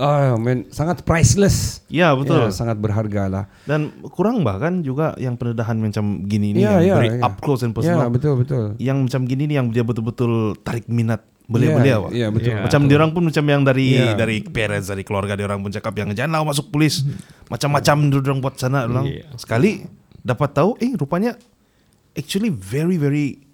ah 0.00 0.34
man, 0.40 0.64
sangat 0.72 1.04
priceless. 1.04 1.84
Ya 1.92 2.16
betul. 2.16 2.48
Ya, 2.48 2.48
sangat 2.48 2.80
berharga 2.80 3.28
lah. 3.28 3.44
Dan 3.68 3.92
kurang 4.08 4.40
bahkan 4.40 4.80
juga 4.80 5.12
yang 5.20 5.36
pendedahan 5.36 5.76
macam 5.76 6.24
gini 6.24 6.56
ni 6.56 6.64
Ya, 6.64 6.80
yang 6.80 6.82
ya, 6.82 6.94
very 6.96 7.08
ya. 7.20 7.28
up 7.28 7.36
close 7.38 7.60
and 7.60 7.70
Ya, 7.70 7.76
personal. 7.76 8.08
betul 8.08 8.40
betul. 8.40 8.64
Yang 8.80 8.96
macam 9.06 9.20
gini 9.28 9.44
ni 9.44 9.54
yang 9.60 9.68
dia 9.68 9.84
betul-betul 9.84 10.56
tarik 10.64 10.88
minat 10.88 11.20
belia-belia. 11.44 11.96
Wak. 12.00 12.10
Ya, 12.16 12.26
betul. 12.32 12.56
Ya. 12.56 12.64
Macam 12.64 12.80
dia 12.88 12.96
orang 12.96 13.12
pun 13.12 13.22
macam 13.28 13.44
yang 13.44 13.62
dari 13.62 13.86
Ya. 13.92 14.16
dari 14.16 14.40
parents 14.40 14.88
dari 14.88 15.02
keluarga 15.04 15.36
dia 15.36 15.44
orang 15.44 15.60
pun 15.60 15.68
cakap 15.68 15.92
yang 16.00 16.08
janganlah 16.16 16.48
masuk 16.48 16.72
polis. 16.72 17.04
Macam-macam 17.52 17.96
dia 18.08 18.18
orang 18.24 18.40
buat 18.40 18.54
sana 18.56 18.88
orang. 18.88 19.04
Ya. 19.04 19.28
Sekali 19.36 19.84
dapat 20.24 20.56
tahu 20.56 20.80
eh 20.80 20.96
rupanya 20.96 21.36
actually 22.16 22.48
very 22.48 22.96
very 22.96 23.49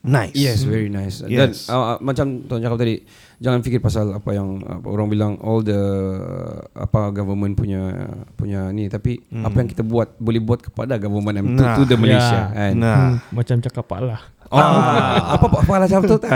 nice. 0.00 0.34
Yes, 0.34 0.62
very 0.62 0.86
nice. 0.86 1.20
Yes. 1.24 1.66
Dan 1.66 1.74
uh, 1.74 1.78
uh, 1.94 1.98
macam 1.98 2.46
tuan 2.46 2.60
cakap 2.60 2.78
tadi, 2.78 3.02
jangan 3.38 3.60
fikir 3.60 3.78
pasal 3.78 4.14
apa 4.14 4.30
yang 4.30 4.62
apa 4.62 4.86
orang 4.86 5.08
bilang 5.08 5.32
all 5.38 5.60
the 5.60 5.78
apa 6.72 7.10
government 7.10 7.54
punya 7.54 7.82
punya 8.34 8.70
ni, 8.70 8.86
tapi 8.86 9.18
apa 9.32 9.56
yang 9.56 9.68
kita 9.68 9.82
buat 9.82 10.14
boleh 10.16 10.38
buat 10.38 10.60
kepada 10.60 10.96
government 10.96 11.38
to, 11.54 11.62
Nah. 11.62 11.74
to 11.74 11.82
the 11.84 11.96
Malaysia. 11.96 12.40
Ya. 12.50 12.54
kan? 12.54 12.72
Nah. 12.74 12.96
Hmm, 12.96 13.16
macam 13.32 13.56
cakap 13.58 13.84
Pak 13.84 14.00
lah. 14.00 14.20
Ah, 14.48 15.36
apa 15.36 15.44
apa 15.44 15.72
lah 15.76 15.86
macam 15.86 16.00
tu? 16.08 16.16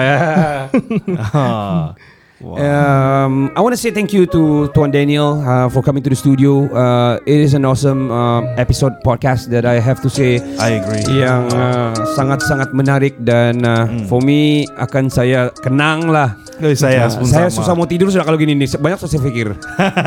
Ah. 1.32 1.96
Um, 2.42 3.54
I 3.54 3.60
want 3.62 3.70
to 3.70 3.78
say 3.78 3.94
thank 3.94 4.10
you 4.10 4.26
to 4.26 4.66
Tuan 4.74 4.90
Daniel 4.90 5.38
uh, 5.40 5.70
for 5.70 5.78
coming 5.80 6.02
to 6.02 6.10
the 6.10 6.18
studio. 6.18 6.66
Uh, 6.74 7.22
it 7.22 7.38
is 7.38 7.54
an 7.54 7.62
awesome 7.64 8.10
uh, 8.10 8.42
episode 8.58 8.98
podcast 9.06 9.46
that 9.54 9.62
I 9.62 9.78
have 9.78 10.02
to 10.02 10.10
say 10.10 10.42
I 10.58 10.82
agree. 10.82 11.22
yang 11.22 11.46
uh, 11.54 11.94
sangat-sangat 12.18 12.74
menarik 12.74 13.14
dan 13.22 13.62
uh, 13.62 13.86
for 14.10 14.18
me 14.18 14.66
akan 14.74 15.06
saya 15.06 15.54
kenang 15.62 16.10
lah. 16.10 16.34
Eh, 16.62 16.74
saya 16.78 17.10
pun 17.10 17.26
saya 17.26 17.46
sama. 17.50 17.58
susah 17.58 17.72
mau 17.74 17.86
tidur 17.86 18.10
sudah 18.10 18.26
kalau 18.26 18.38
gini 18.38 18.58
nih. 18.58 18.74
Banyak 18.74 18.98
saya 18.98 19.22
fikir. 19.22 19.54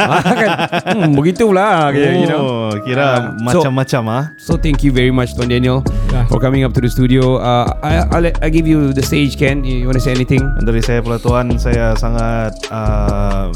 Ah, 0.06 0.22
kan? 0.22 0.50
Hmm, 0.96 1.12
begitulah. 1.18 1.90
Oh, 1.92 1.96
you 1.96 2.28
know. 2.28 2.72
kira 2.84 3.32
Um, 3.36 3.48
so- 3.48 3.64
macam-macam 3.64 4.04
ah. 4.12 4.24
So 4.36 4.56
thank 4.56 4.84
you 4.84 4.92
very 4.92 5.12
much, 5.12 5.36
Tuan 5.36 5.48
Daniel, 5.48 5.82
Ah. 6.12 6.24
for 6.28 6.40
coming 6.40 6.64
up 6.64 6.72
to 6.76 6.82
the 6.84 6.88
studio. 6.88 7.40
Uh, 7.40 7.68
I, 7.80 8.04
I'll, 8.12 8.24
let- 8.24 8.40
I 8.44 8.48
give 8.52 8.68
you 8.68 8.92
the 8.92 9.04
stage, 9.04 9.36
Ken. 9.36 9.64
You 9.64 9.88
want 9.88 10.00
to 10.00 10.04
say 10.04 10.12
anything? 10.12 10.44
Dari 10.64 10.80
saya 10.80 11.00
pula 11.00 11.16
tuan, 11.18 11.56
saya 11.58 11.96
sangat 11.96 12.24
uh, 12.70 13.48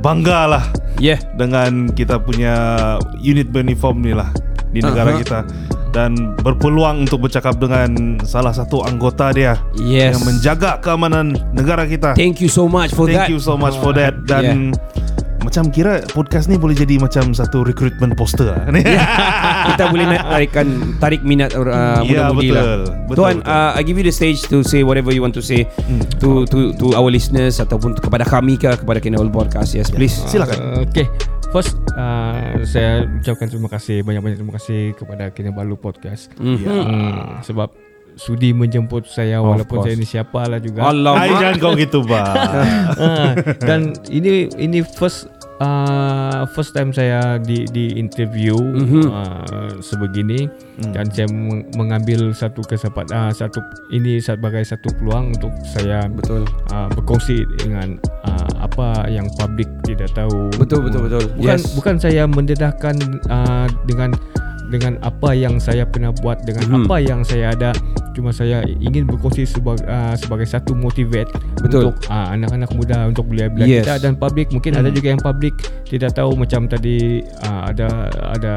bangga 0.00 0.40
lah 0.48 0.64
Yeah. 0.96 1.20
dengan 1.36 1.92
kita 1.92 2.16
punya 2.16 2.56
unit 3.20 3.52
uniform 3.52 4.00
ni 4.00 4.16
lah 4.16 4.32
di 4.72 4.80
negara 4.80 5.12
Aha. 5.12 5.20
kita 5.20 5.40
dan 5.92 6.32
berpeluang 6.40 7.04
untuk 7.04 7.28
bercakap 7.28 7.60
dengan 7.60 8.16
salah 8.24 8.52
satu 8.52 8.80
anggota 8.80 9.28
dia 9.32 9.60
Yes. 9.76 10.16
yang 10.16 10.24
menjaga 10.24 10.80
keamanan 10.80 11.36
negara 11.52 11.84
kita. 11.84 12.16
Thank 12.16 12.40
you 12.40 12.48
so 12.48 12.64
much 12.64 12.92
for 12.92 13.04
Thank 13.04 13.28
that. 13.28 13.28
you 13.28 13.36
so 13.36 13.60
much 13.60 13.76
for 13.76 13.92
that 13.92 14.24
dan 14.24 14.72
macam 15.46 15.70
kira 15.70 16.02
podcast 16.10 16.50
ni 16.50 16.58
boleh 16.58 16.74
jadi 16.74 16.98
macam 16.98 17.30
satu 17.30 17.62
recruitment 17.62 18.18
poster 18.18 18.50
lah. 18.50 18.66
Kita 19.70 19.86
boleh 19.86 20.10
nak 20.10 20.26
tarikkan 20.26 20.66
tarik 20.98 21.22
minat 21.22 21.54
uh, 21.54 22.02
Ya, 22.02 22.26
muda-mudi 22.26 22.50
betul. 22.50 22.56
lah. 22.58 22.64
Betul, 23.06 23.14
Tuan, 23.14 23.36
betul. 23.40 23.54
Uh, 23.54 23.70
I 23.72 23.82
give 23.86 23.94
you 23.94 24.02
the 24.02 24.10
stage 24.10 24.42
to 24.50 24.66
say 24.66 24.82
whatever 24.82 25.14
you 25.14 25.22
want 25.22 25.38
to 25.38 25.44
say 25.44 25.70
to 26.18 26.42
to 26.50 26.74
to 26.76 26.86
our 26.92 27.06
listeners 27.06 27.62
ataupun 27.62 27.94
kepada 27.94 28.26
kami 28.26 28.58
ke 28.58 28.74
kepada 28.74 28.98
Kenal 28.98 29.30
Podcast. 29.30 29.72
Yes, 29.72 29.88
please. 29.88 30.18
Silakan. 30.26 30.58
Uh, 30.58 30.82
okay. 30.82 31.06
First, 31.54 31.78
uh, 31.94 32.58
saya 32.66 33.06
ucapkan 33.06 33.46
terima 33.46 33.70
kasih 33.70 34.02
banyak-banyak 34.02 34.36
terima 34.36 34.54
kasih 34.58 34.98
kepada 34.98 35.30
Kinabalu 35.30 35.78
Podcast. 35.78 36.34
Mhm. 36.36 36.66
Hmm, 36.66 37.38
sebab 37.40 37.70
sudi 38.16 38.56
menjemput 38.56 39.04
saya 39.06 39.44
Of 39.44 39.46
walaupun 39.46 39.76
course. 39.78 39.86
saya 39.86 39.94
ini 39.94 40.06
siapa 40.08 40.40
lah 40.48 40.56
juga. 40.56 40.88
Allah. 40.88 41.20
Jangan 41.28 41.54
kau 41.60 41.72
gitu, 41.76 42.00
Bang. 42.02 42.24
Ah, 42.96 43.32
dan 43.68 43.92
ini 44.08 44.48
ini 44.56 44.80
first 44.82 45.28
uh, 45.60 46.44
first 46.52 46.72
time 46.72 46.90
saya 46.90 47.40
di 47.40 47.64
di 47.68 47.96
interview 47.96 48.56
Mhm. 48.56 49.02
uh, 49.08 49.72
sebegini 49.80 50.48
dan 50.92 51.08
saya 51.08 51.28
meng- 51.28 51.64
mengambil 51.74 52.32
satu 52.32 52.60
kesempatan 52.62 53.30
uh, 53.30 53.32
satu 53.32 53.60
ini 53.88 54.20
sebagai 54.20 54.60
satu 54.62 54.92
peluang 54.96 55.32
untuk 55.32 55.52
saya 55.64 56.04
Betul. 56.08 56.44
uh, 56.72 56.88
berkongsi 56.92 57.44
dengan 57.60 57.96
uh, 58.24 58.50
apa 58.60 59.08
yang 59.08 59.28
publik 59.36 59.68
tidak 59.84 60.10
tahu. 60.12 60.50
Betul 60.56 60.84
betul 60.84 61.06
betul. 61.08 61.24
Bukan 61.38 61.58
yes. 61.60 61.72
bukan 61.72 61.96
saya 61.96 62.24
mendedahkan 62.26 62.96
uh, 63.28 63.66
dengan 63.86 64.12
dengan 64.66 64.98
apa 65.00 65.30
yang 65.30 65.56
saya 65.56 65.84
pernah 65.84 66.10
buat 66.12 66.42
dengan 66.42 66.66
Mhm. 66.66 66.76
apa 66.82 66.96
yang 66.98 67.20
saya 67.22 67.52
ada 67.52 67.70
cuma 68.12 68.32
saya 68.32 68.64
ingin 68.64 69.04
berkongsi 69.04 69.44
sebagai 69.44 69.84
uh, 69.84 70.14
sebagai 70.14 70.44
satu 70.44 70.72
motivate 70.72 71.28
Betul. 71.56 71.92
untuk 71.92 72.08
uh, 72.08 72.32
anak-anak 72.32 72.70
muda 72.72 73.06
untuk 73.06 73.28
belia-belia 73.28 73.66
Yes. 73.68 73.84
kita 73.84 73.94
dan 74.00 74.16
publik 74.16 74.48
mungkin 74.50 74.72
ada 74.74 74.88
juga 74.88 75.08
yang 75.08 75.20
publik 75.20 75.54
tidak 75.84 76.12
tahu 76.12 76.32
macam 76.32 76.64
tadi 76.64 77.20
uh, 77.42 77.62
ada 77.68 77.88
ada 78.32 78.54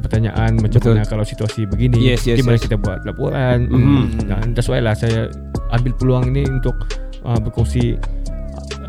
pertanyaan 0.00 0.56
macam 0.56 0.76
Betul. 0.76 0.94
mana 0.94 1.04
kalau 1.04 1.24
situasi 1.24 1.64
begini 1.64 1.96
Yes, 1.98 2.24
yes, 2.24 2.36
gimana 2.36 2.56
yes. 2.56 2.64
kita 2.64 2.76
buat 2.76 3.00
laporan 3.02 3.66
Mhm. 3.66 4.28
dan 4.28 4.44
that's 4.52 4.66
why 4.66 4.78
lah 4.78 4.92
saya 4.92 5.32
ambil 5.70 5.92
peluang 5.96 6.24
ini 6.28 6.44
untuk 6.46 6.76
uh, 7.22 7.38
berkongsi 7.38 7.96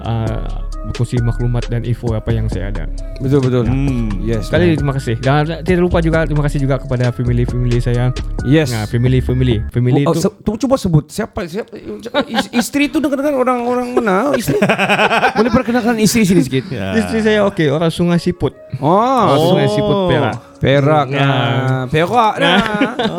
uh, 0.01 0.45
berkongsi 0.83 1.17
maklumat 1.19 1.63
dan 1.65 1.81
info 1.81 2.11
apa 2.11 2.29
yang 2.29 2.45
saya 2.45 2.69
ada. 2.69 2.83
Betul 3.17 3.39
betul. 3.41 3.63
Hmm. 3.63 4.09
Yes. 4.19 4.49
Sekali 4.49 4.73
man. 4.73 4.77
terima 4.77 4.93
kasih. 4.93 5.15
Dan 5.17 5.41
tidak 5.61 5.81
lupa 5.81 5.97
juga 5.99 6.25
terima 6.25 6.43
kasih 6.43 6.59
juga 6.59 6.75
kepada 6.77 7.09
family-family 7.09 7.77
saya. 7.77 8.09
Yes. 8.41 8.69
Nah, 8.69 8.85
family-family. 8.85 9.69
Family 9.69 10.03
Oh, 10.03 10.11
itu 10.11 10.27
tu 10.41 10.51
cuba 10.57 10.75
sebut 10.75 11.05
siapa 11.07 11.45
siapa 11.45 11.77
is- 12.25 12.49
isteri 12.51 12.87
tu 12.87 12.97
dengar-dengar 12.97 13.37
orang-orang 13.37 13.93
mana 13.93 14.33
isteri 14.33 14.57
boleh 15.37 15.51
perkenalkan 15.51 15.95
isteri 15.97 16.23
sini 16.23 16.41
sikit 16.41 16.65
Ya. 16.67 16.97
isteri 16.97 17.19
saya 17.21 17.39
okey, 17.45 17.69
orang 17.69 17.89
Sungai 17.89 18.17
Siput. 18.17 18.53
oh, 18.79 19.53
Sungai 19.53 19.67
Siput 19.67 19.97
Perak. 20.07 20.50
Perak 20.61 21.09
Ya. 21.09 21.25
ah. 21.25 21.83
Perak 21.89 22.33
dah 22.37 22.59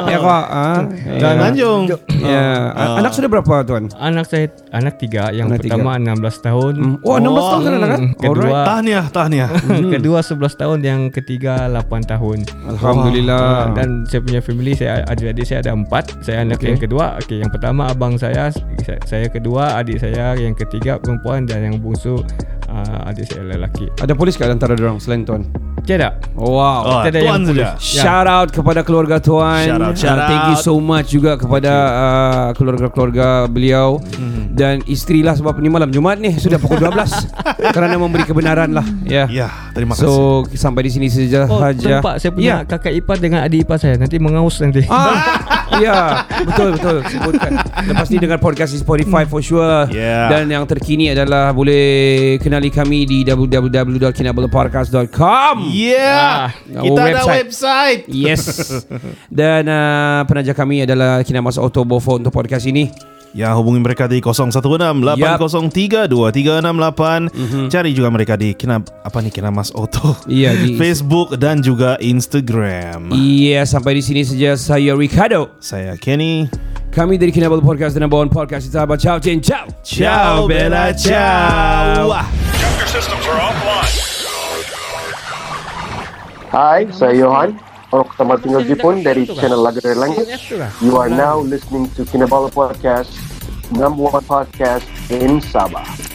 Perak 0.07 0.47
ah. 0.47 0.79
Dan 1.19 1.33
Ya. 1.35 1.41
Tanjung. 1.43 1.83
Ya. 2.23 2.71
Anak 2.97 3.13
sudah 3.13 3.27
berapa 3.27 3.67
tuan? 3.67 3.91
Anak 3.99 4.31
saya 4.31 4.47
anak 4.71 4.97
tiga, 4.97 5.29
yang 5.29 5.51
Anak 5.51 5.59
pertama 5.61 5.99
16 5.99 6.23
tahun. 6.39 6.73
Hmm. 6.79 6.97
Oh, 7.03 7.19
16 7.19 7.27
tahun 7.43 7.61
kan 7.61 7.73
anak 7.73 7.89
kan? 7.89 8.01
Hmm, 8.01 8.13
kedua 8.15 8.39
Alright. 8.47 8.67
Tahniah, 8.69 9.05
tahniah. 9.11 9.49
kedua 9.91 10.19
11 10.23 10.55
tahun, 10.55 10.79
yang 10.81 11.01
ketiga 11.11 11.67
8 11.67 11.83
tahun. 12.07 12.39
Alhamdulillah. 12.69 13.43
Ah, 13.43 13.67
dan 13.75 14.07
saya 14.07 14.23
punya 14.23 14.39
family 14.39 14.73
saya 14.73 15.03
adik-adik 15.05 15.43
saya 15.43 15.59
ada 15.61 15.73
empat. 15.75 16.05
Saya 16.23 16.47
anak 16.47 16.63
Okey. 16.63 16.69
yang 16.71 16.79
kedua. 16.81 17.05
Okey, 17.19 17.37
yang 17.43 17.51
pertama 17.51 17.91
abang 17.91 18.15
saya, 18.17 18.55
saya- 18.81 19.03
saya 19.03 19.27
kedua, 19.27 19.75
adik 19.77 19.99
saya 19.99 20.39
yang 20.39 20.55
ketiga 20.55 20.97
perempuan 20.97 21.43
dan 21.45 21.67
yang 21.67 21.77
bungsu 21.77 22.23
uh, 22.73 23.07
adik 23.07 23.29
saya 23.29 23.45
lelaki. 23.47 23.87
Ada 23.95 24.13
polis 24.13 24.35
kat 24.35 24.49
antara 24.49 24.73
orang 24.73 24.97
selain 24.97 25.23
tuan? 25.23 25.45
Tiada. 25.83 26.15
Wow. 26.33 26.49
Oh, 26.81 27.03
Kita 27.03 27.11
ada 27.11 27.21
tuan 27.21 27.41
yang 27.43 27.47
saja. 27.51 27.69
Shout 27.77 28.27
out 28.27 28.49
kepada 28.49 28.81
keluarga 28.81 29.19
tuan. 29.19 29.67
Shout 29.67 29.83
out, 29.83 29.95
shout 29.95 30.15
Uh, 30.15 30.27
Thank 30.27 30.45
you 30.47 30.57
out. 30.57 30.63
so 30.63 30.75
much 30.79 31.11
juga 31.11 31.35
kepada 31.35 31.73
uh, 31.91 32.49
keluarga-keluarga 32.55 33.45
beliau 33.47 33.99
Hmm. 34.15 34.55
dan 34.55 34.79
isteri 34.87 35.21
lah 35.21 35.35
sebab 35.35 35.59
ni 35.59 35.67
malam 35.67 35.89
Jumaat 35.89 36.17
ni 36.17 36.31
sudah 36.35 36.57
pukul 36.57 36.79
12 36.87 37.33
kerana 37.69 37.97
memberi 37.97 38.23
kebenaran 38.23 38.71
lah. 38.71 38.87
Ya. 39.03 39.27
Ya, 39.27 39.49
terima 39.73 39.93
kasih. 39.93 40.07
So 40.07 40.13
sampai 40.53 40.87
di 40.87 40.93
sini 40.93 41.09
saja 41.09 41.45
Oh, 41.47 41.59
saja. 41.59 41.99
tempat 41.99 42.15
saya 42.19 42.31
punya 42.31 42.55
Ya. 42.55 42.57
kakak 42.63 42.95
ipar 42.95 43.17
dengan 43.17 43.43
adik 43.43 43.67
ipar 43.67 43.77
saya 43.77 43.99
nanti 43.99 44.17
mengaus 44.17 44.57
nanti. 44.59 44.87
Ah, 44.87 45.19
ya, 45.83 46.23
betul 46.45 46.77
betul 46.77 46.97
sebutkan. 47.07 47.53
Lepas 47.83 48.07
ni 48.09 48.17
dengar 48.17 48.39
podcast 48.39 48.71
di 48.71 48.79
Spotify 48.79 49.25
for 49.25 49.41
sure. 49.41 49.87
Yeah. 49.91 50.29
Dan 50.31 50.47
yang 50.47 50.65
terkini 50.65 51.11
adalah 51.11 51.51
boleh 51.51 52.37
kenali 52.39 52.69
kami 52.69 53.05
di 53.05 53.23
www.kinabalapodcast.com. 53.23 55.55
Yeah. 55.69 56.53
Ah, 56.73 56.83
Kita 56.83 57.01
ada 57.01 57.23
website. 57.25 57.49
website. 57.49 58.01
Yes. 58.09 58.43
Dan 59.33 59.67
uh, 59.67 60.23
penaja 60.25 60.53
kami 60.53 60.83
adalah 60.83 61.23
Kinamas 61.23 61.57
Auto 61.57 61.83
Bofo 61.83 62.17
untuk 62.17 62.31
podcast 62.31 62.67
ini. 62.67 62.91
Ya, 63.33 63.49
hubungi 63.57 63.81
mereka 63.81 64.05
di 64.05 64.21
016 64.21 64.61
803 64.61 66.05
2368. 66.05 67.73
Cari 67.73 67.91
juga 67.97 68.09
mereka 68.13 68.37
di 68.37 68.53
Kina 68.53 68.77
apa 68.85 69.25
nih 69.25 69.33
Kinamas 69.33 69.73
Auto. 69.73 70.13
Iya, 70.29 70.53
di- 70.53 70.77
Facebook 70.81 71.41
dan 71.41 71.65
juga 71.65 71.97
Instagram. 71.97 73.09
Iya, 73.09 73.65
sampai 73.65 73.97
di 73.97 74.03
sini 74.05 74.21
saja 74.21 74.53
saya 74.61 74.93
Ricardo. 74.93 75.49
Saya 75.65 75.97
Kenny. 75.97 76.45
Kami 76.93 77.17
dari 77.17 77.33
Kinabal 77.33 77.65
Podcast 77.65 77.97
dan 77.97 78.05
number 78.05 78.21
one 78.21 78.29
podcast 78.29 78.69
di 78.69 78.71
sahabat. 78.77 79.01
Ciao, 79.01 79.17
Cin, 79.17 79.41
ciao. 79.41 79.65
Ciao 79.81 80.45
Bella, 80.45 80.93
ciao. 80.93 82.13
Hai, 86.53 86.85
saya 86.93 87.17
Johan, 87.17 87.57
orang 87.97 88.07
pertama 88.13 88.37
tinggal 88.37 88.61
Jepun 88.69 89.01
dari 89.01 89.25
channel 89.25 89.65
Laga 89.65 89.81
dari 89.81 89.97
Langit. 89.97 90.37
You 90.85 91.01
are 91.01 91.09
now 91.09 91.41
listening 91.41 91.89
to 91.97 92.05
Kinabalu 92.05 92.53
Podcast, 92.53 93.09
number 93.73 94.13
one 94.13 94.21
podcast 94.29 94.85
in 95.09 95.41
Sabah. 95.41 96.12